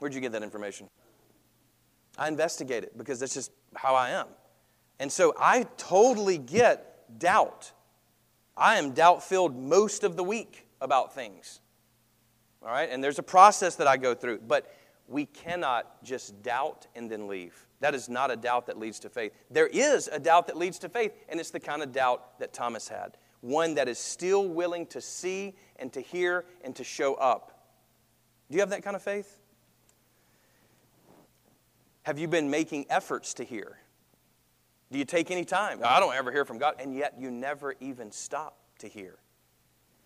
Where'd 0.00 0.12
you 0.12 0.20
get 0.20 0.32
that 0.32 0.42
information? 0.42 0.88
I 2.18 2.26
investigate 2.26 2.82
it 2.82 2.98
because 2.98 3.20
that's 3.20 3.34
just 3.34 3.52
how 3.76 3.94
I 3.94 4.10
am. 4.10 4.26
And 4.98 5.10
so 5.10 5.32
I 5.38 5.66
totally 5.76 6.38
get 6.38 7.18
doubt. 7.18 7.72
I 8.56 8.76
am 8.76 8.92
doubt 8.92 9.22
filled 9.22 9.56
most 9.56 10.04
of 10.04 10.16
the 10.16 10.24
week 10.24 10.66
about 10.80 11.14
things. 11.14 11.60
All 12.60 12.68
right? 12.68 12.90
And 12.90 13.02
there's 13.02 13.18
a 13.18 13.22
process 13.22 13.76
that 13.76 13.86
I 13.86 13.96
go 13.96 14.14
through. 14.14 14.40
But 14.46 14.74
we 15.08 15.26
cannot 15.26 16.02
just 16.04 16.42
doubt 16.42 16.86
and 16.94 17.10
then 17.10 17.28
leave. 17.28 17.66
That 17.80 17.94
is 17.94 18.08
not 18.08 18.30
a 18.30 18.36
doubt 18.36 18.66
that 18.66 18.78
leads 18.78 18.98
to 19.00 19.08
faith. 19.08 19.32
There 19.50 19.66
is 19.66 20.08
a 20.08 20.18
doubt 20.18 20.46
that 20.48 20.56
leads 20.56 20.78
to 20.80 20.88
faith, 20.88 21.12
and 21.28 21.40
it's 21.40 21.50
the 21.50 21.60
kind 21.60 21.82
of 21.82 21.92
doubt 21.92 22.38
that 22.38 22.52
Thomas 22.52 22.88
had 22.88 23.16
one 23.42 23.74
that 23.74 23.88
is 23.88 23.98
still 23.98 24.48
willing 24.48 24.86
to 24.86 25.00
see 25.00 25.54
and 25.76 25.92
to 25.92 26.00
hear 26.00 26.46
and 26.64 26.74
to 26.76 26.84
show 26.84 27.14
up. 27.14 27.66
Do 28.50 28.56
you 28.56 28.60
have 28.60 28.70
that 28.70 28.82
kind 28.82 28.96
of 28.96 29.02
faith? 29.02 29.40
Have 32.04 32.18
you 32.18 32.28
been 32.28 32.50
making 32.50 32.86
efforts 32.88 33.34
to 33.34 33.44
hear? 33.44 33.78
Do 34.90 34.98
you 34.98 35.04
take 35.04 35.30
any 35.30 35.44
time? 35.44 35.80
I 35.84 36.00
don't 36.00 36.14
ever 36.14 36.30
hear 36.30 36.44
from 36.44 36.58
God, 36.58 36.76
and 36.78 36.94
yet 36.94 37.14
you 37.18 37.30
never 37.30 37.74
even 37.80 38.10
stop 38.12 38.58
to 38.78 38.88
hear. 38.88 39.18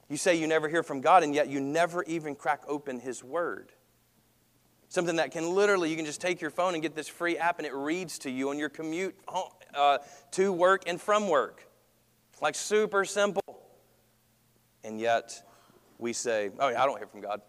You 0.09 0.17
say 0.17 0.37
you 0.37 0.47
never 0.47 0.69
hear 0.69 0.83
from 0.83 1.01
God, 1.01 1.23
and 1.23 1.35
yet 1.35 1.49
you 1.49 1.61
never 1.61 2.05
even 2.05 2.35
crack 2.35 2.63
open 2.69 3.01
His 3.01 3.25
Word. 3.25 3.73
Something 4.89 5.17
that 5.17 5.33
can 5.33 5.51
literally, 5.55 5.91
you 5.91 5.97
can 5.97 6.07
just 6.07 6.21
take 6.21 6.41
your 6.41 6.51
phone 6.51 6.75
and 6.75 6.83
get 6.83 6.95
this 6.95 7.09
free 7.09 7.37
app, 7.37 7.59
and 7.59 7.67
it 7.67 7.75
reads 7.75 8.19
to 8.21 8.31
you 8.31 8.51
on 8.51 8.59
your 8.59 8.69
commute 8.69 9.17
uh, 9.75 9.99
to 10.33 10.53
work 10.53 10.85
and 10.87 11.01
from 11.01 11.29
work. 11.29 11.66
Like 12.41 12.55
super 12.55 13.05
simple. 13.05 13.43
And 14.85 15.01
yet 15.01 15.43
we 15.99 16.13
say, 16.13 16.51
oh, 16.59 16.69
yeah, 16.69 16.83
I 16.83 16.87
don't 16.87 16.99
hear 16.99 17.07
from 17.07 17.21
God. 17.21 17.41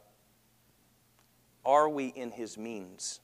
Are 1.65 1.89
we 1.89 2.08
in 2.08 2.32
His 2.32 2.58
means? 2.58 3.19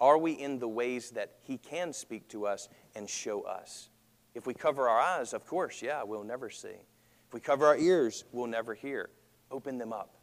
Are 0.00 0.16
we 0.16 0.32
in 0.32 0.58
the 0.58 0.68
ways 0.68 1.10
that 1.10 1.36
He 1.42 1.58
can 1.58 1.92
speak 1.92 2.28
to 2.28 2.46
us 2.46 2.68
and 2.94 3.08
show 3.08 3.42
us? 3.42 3.90
If 4.34 4.46
we 4.46 4.54
cover 4.54 4.88
our 4.88 4.98
eyes, 4.98 5.32
of 5.32 5.46
course, 5.46 5.82
yeah, 5.82 6.02
we'll 6.02 6.24
never 6.24 6.48
see. 6.48 6.68
If 6.68 7.34
we 7.34 7.40
cover 7.40 7.66
our 7.66 7.76
ears, 7.76 8.24
we'll 8.32 8.46
never 8.46 8.74
hear. 8.74 9.10
Open 9.50 9.76
them 9.76 9.92
up. 9.92 10.14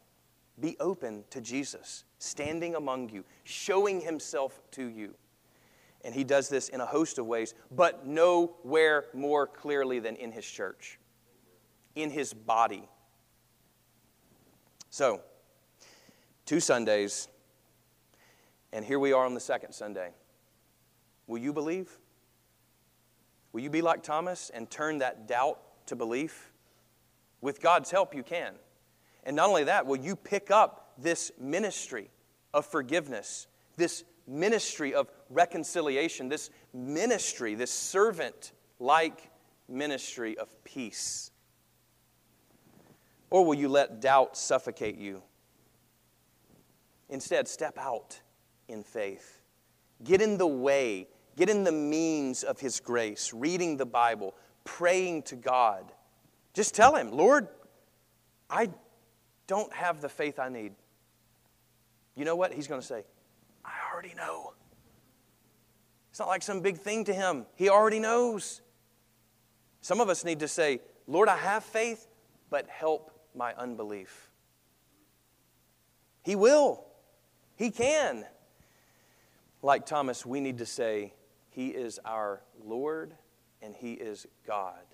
Be 0.58 0.76
open 0.80 1.24
to 1.30 1.40
Jesus, 1.40 2.04
standing 2.18 2.74
among 2.74 3.10
you, 3.10 3.24
showing 3.44 4.00
himself 4.00 4.60
to 4.72 4.86
you. 4.86 5.14
And 6.06 6.14
he 6.14 6.22
does 6.22 6.48
this 6.48 6.68
in 6.68 6.80
a 6.80 6.86
host 6.86 7.18
of 7.18 7.26
ways, 7.26 7.52
but 7.68 8.06
nowhere 8.06 9.06
more 9.12 9.44
clearly 9.44 9.98
than 9.98 10.14
in 10.14 10.30
his 10.30 10.46
church, 10.46 11.00
in 11.96 12.10
his 12.10 12.32
body. 12.32 12.88
So, 14.88 15.20
two 16.44 16.60
Sundays, 16.60 17.26
and 18.72 18.84
here 18.84 19.00
we 19.00 19.12
are 19.12 19.26
on 19.26 19.34
the 19.34 19.40
second 19.40 19.72
Sunday. 19.72 20.10
Will 21.26 21.38
you 21.38 21.52
believe? 21.52 21.98
Will 23.52 23.62
you 23.62 23.70
be 23.70 23.82
like 23.82 24.04
Thomas 24.04 24.48
and 24.54 24.70
turn 24.70 24.98
that 24.98 25.26
doubt 25.26 25.58
to 25.86 25.96
belief? 25.96 26.52
With 27.40 27.60
God's 27.60 27.90
help, 27.90 28.14
you 28.14 28.22
can. 28.22 28.54
And 29.24 29.34
not 29.34 29.48
only 29.48 29.64
that, 29.64 29.86
will 29.86 29.98
you 29.98 30.14
pick 30.14 30.52
up 30.52 30.92
this 30.98 31.32
ministry 31.36 32.10
of 32.54 32.64
forgiveness, 32.64 33.48
this 33.76 34.04
ministry 34.26 34.94
of 34.94 35.10
reconciliation, 35.30 36.28
this 36.28 36.50
ministry, 36.72 37.54
this 37.54 37.70
servant 37.70 38.52
like 38.78 39.30
ministry 39.68 40.36
of 40.38 40.62
peace? 40.64 41.30
Or 43.30 43.44
will 43.44 43.54
you 43.54 43.68
let 43.68 44.00
doubt 44.00 44.36
suffocate 44.36 44.96
you? 44.98 45.22
Instead, 47.08 47.48
step 47.48 47.78
out 47.78 48.20
in 48.68 48.82
faith. 48.82 49.40
Get 50.04 50.20
in 50.20 50.38
the 50.38 50.46
way, 50.46 51.08
get 51.36 51.48
in 51.48 51.64
the 51.64 51.72
means 51.72 52.42
of 52.42 52.60
His 52.60 52.80
grace, 52.80 53.32
reading 53.32 53.76
the 53.76 53.86
Bible, 53.86 54.34
praying 54.64 55.22
to 55.24 55.36
God. 55.36 55.92
Just 56.52 56.74
tell 56.74 56.96
Him, 56.96 57.12
Lord, 57.12 57.48
I 58.50 58.70
don't 59.46 59.72
have 59.72 60.00
the 60.00 60.08
faith 60.08 60.38
I 60.38 60.48
need. 60.48 60.72
You 62.14 62.24
know 62.24 62.36
what? 62.36 62.52
He's 62.52 62.66
going 62.66 62.80
to 62.80 62.86
say, 62.86 63.04
already 63.96 64.14
know. 64.14 64.52
It's 66.10 66.18
not 66.18 66.28
like 66.28 66.42
some 66.42 66.60
big 66.60 66.76
thing 66.76 67.04
to 67.04 67.14
Him, 67.14 67.46
He 67.54 67.70
already 67.70 67.98
knows. 67.98 68.60
Some 69.80 70.02
of 70.02 70.10
us 70.10 70.22
need 70.22 70.40
to 70.40 70.48
say, 70.48 70.80
Lord, 71.06 71.28
I 71.28 71.36
have 71.36 71.64
faith, 71.64 72.06
but 72.50 72.68
help 72.68 73.10
my 73.34 73.54
unbelief. 73.54 74.30
He 76.24 76.36
will. 76.36 76.84
He 77.54 77.70
can. 77.70 78.26
Like 79.62 79.86
Thomas, 79.86 80.26
we 80.26 80.40
need 80.40 80.58
to 80.58 80.66
say, 80.66 81.14
He 81.48 81.68
is 81.68 81.98
our 82.04 82.42
Lord 82.62 83.14
and 83.62 83.74
He 83.74 83.94
is 83.94 84.26
God. 84.46 84.84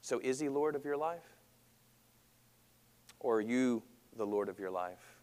So, 0.00 0.20
is 0.22 0.40
He 0.40 0.48
Lord 0.48 0.74
of 0.74 0.86
your 0.86 0.96
life? 0.96 1.36
Or 3.18 3.36
are 3.36 3.42
you 3.42 3.82
the 4.16 4.26
Lord 4.26 4.48
of 4.48 4.58
your 4.58 4.70
life? 4.70 5.18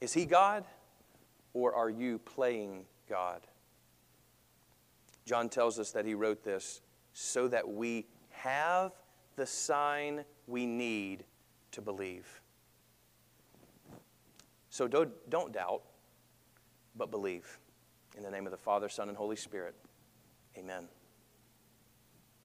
Is 0.00 0.12
He 0.12 0.26
God? 0.26 0.64
Or 1.58 1.74
are 1.74 1.90
you 1.90 2.20
playing 2.20 2.84
God? 3.10 3.40
John 5.26 5.48
tells 5.48 5.80
us 5.80 5.90
that 5.90 6.04
he 6.04 6.14
wrote 6.14 6.44
this 6.44 6.82
so 7.12 7.48
that 7.48 7.68
we 7.68 8.06
have 8.30 8.92
the 9.34 9.44
sign 9.44 10.24
we 10.46 10.66
need 10.66 11.24
to 11.72 11.82
believe. 11.82 12.40
So 14.70 14.86
don't, 14.86 15.10
don't 15.30 15.52
doubt, 15.52 15.82
but 16.94 17.10
believe. 17.10 17.58
In 18.16 18.22
the 18.22 18.30
name 18.30 18.46
of 18.46 18.52
the 18.52 18.56
Father, 18.56 18.88
Son, 18.88 19.08
and 19.08 19.18
Holy 19.18 19.34
Spirit, 19.34 19.74
amen. 20.56 20.86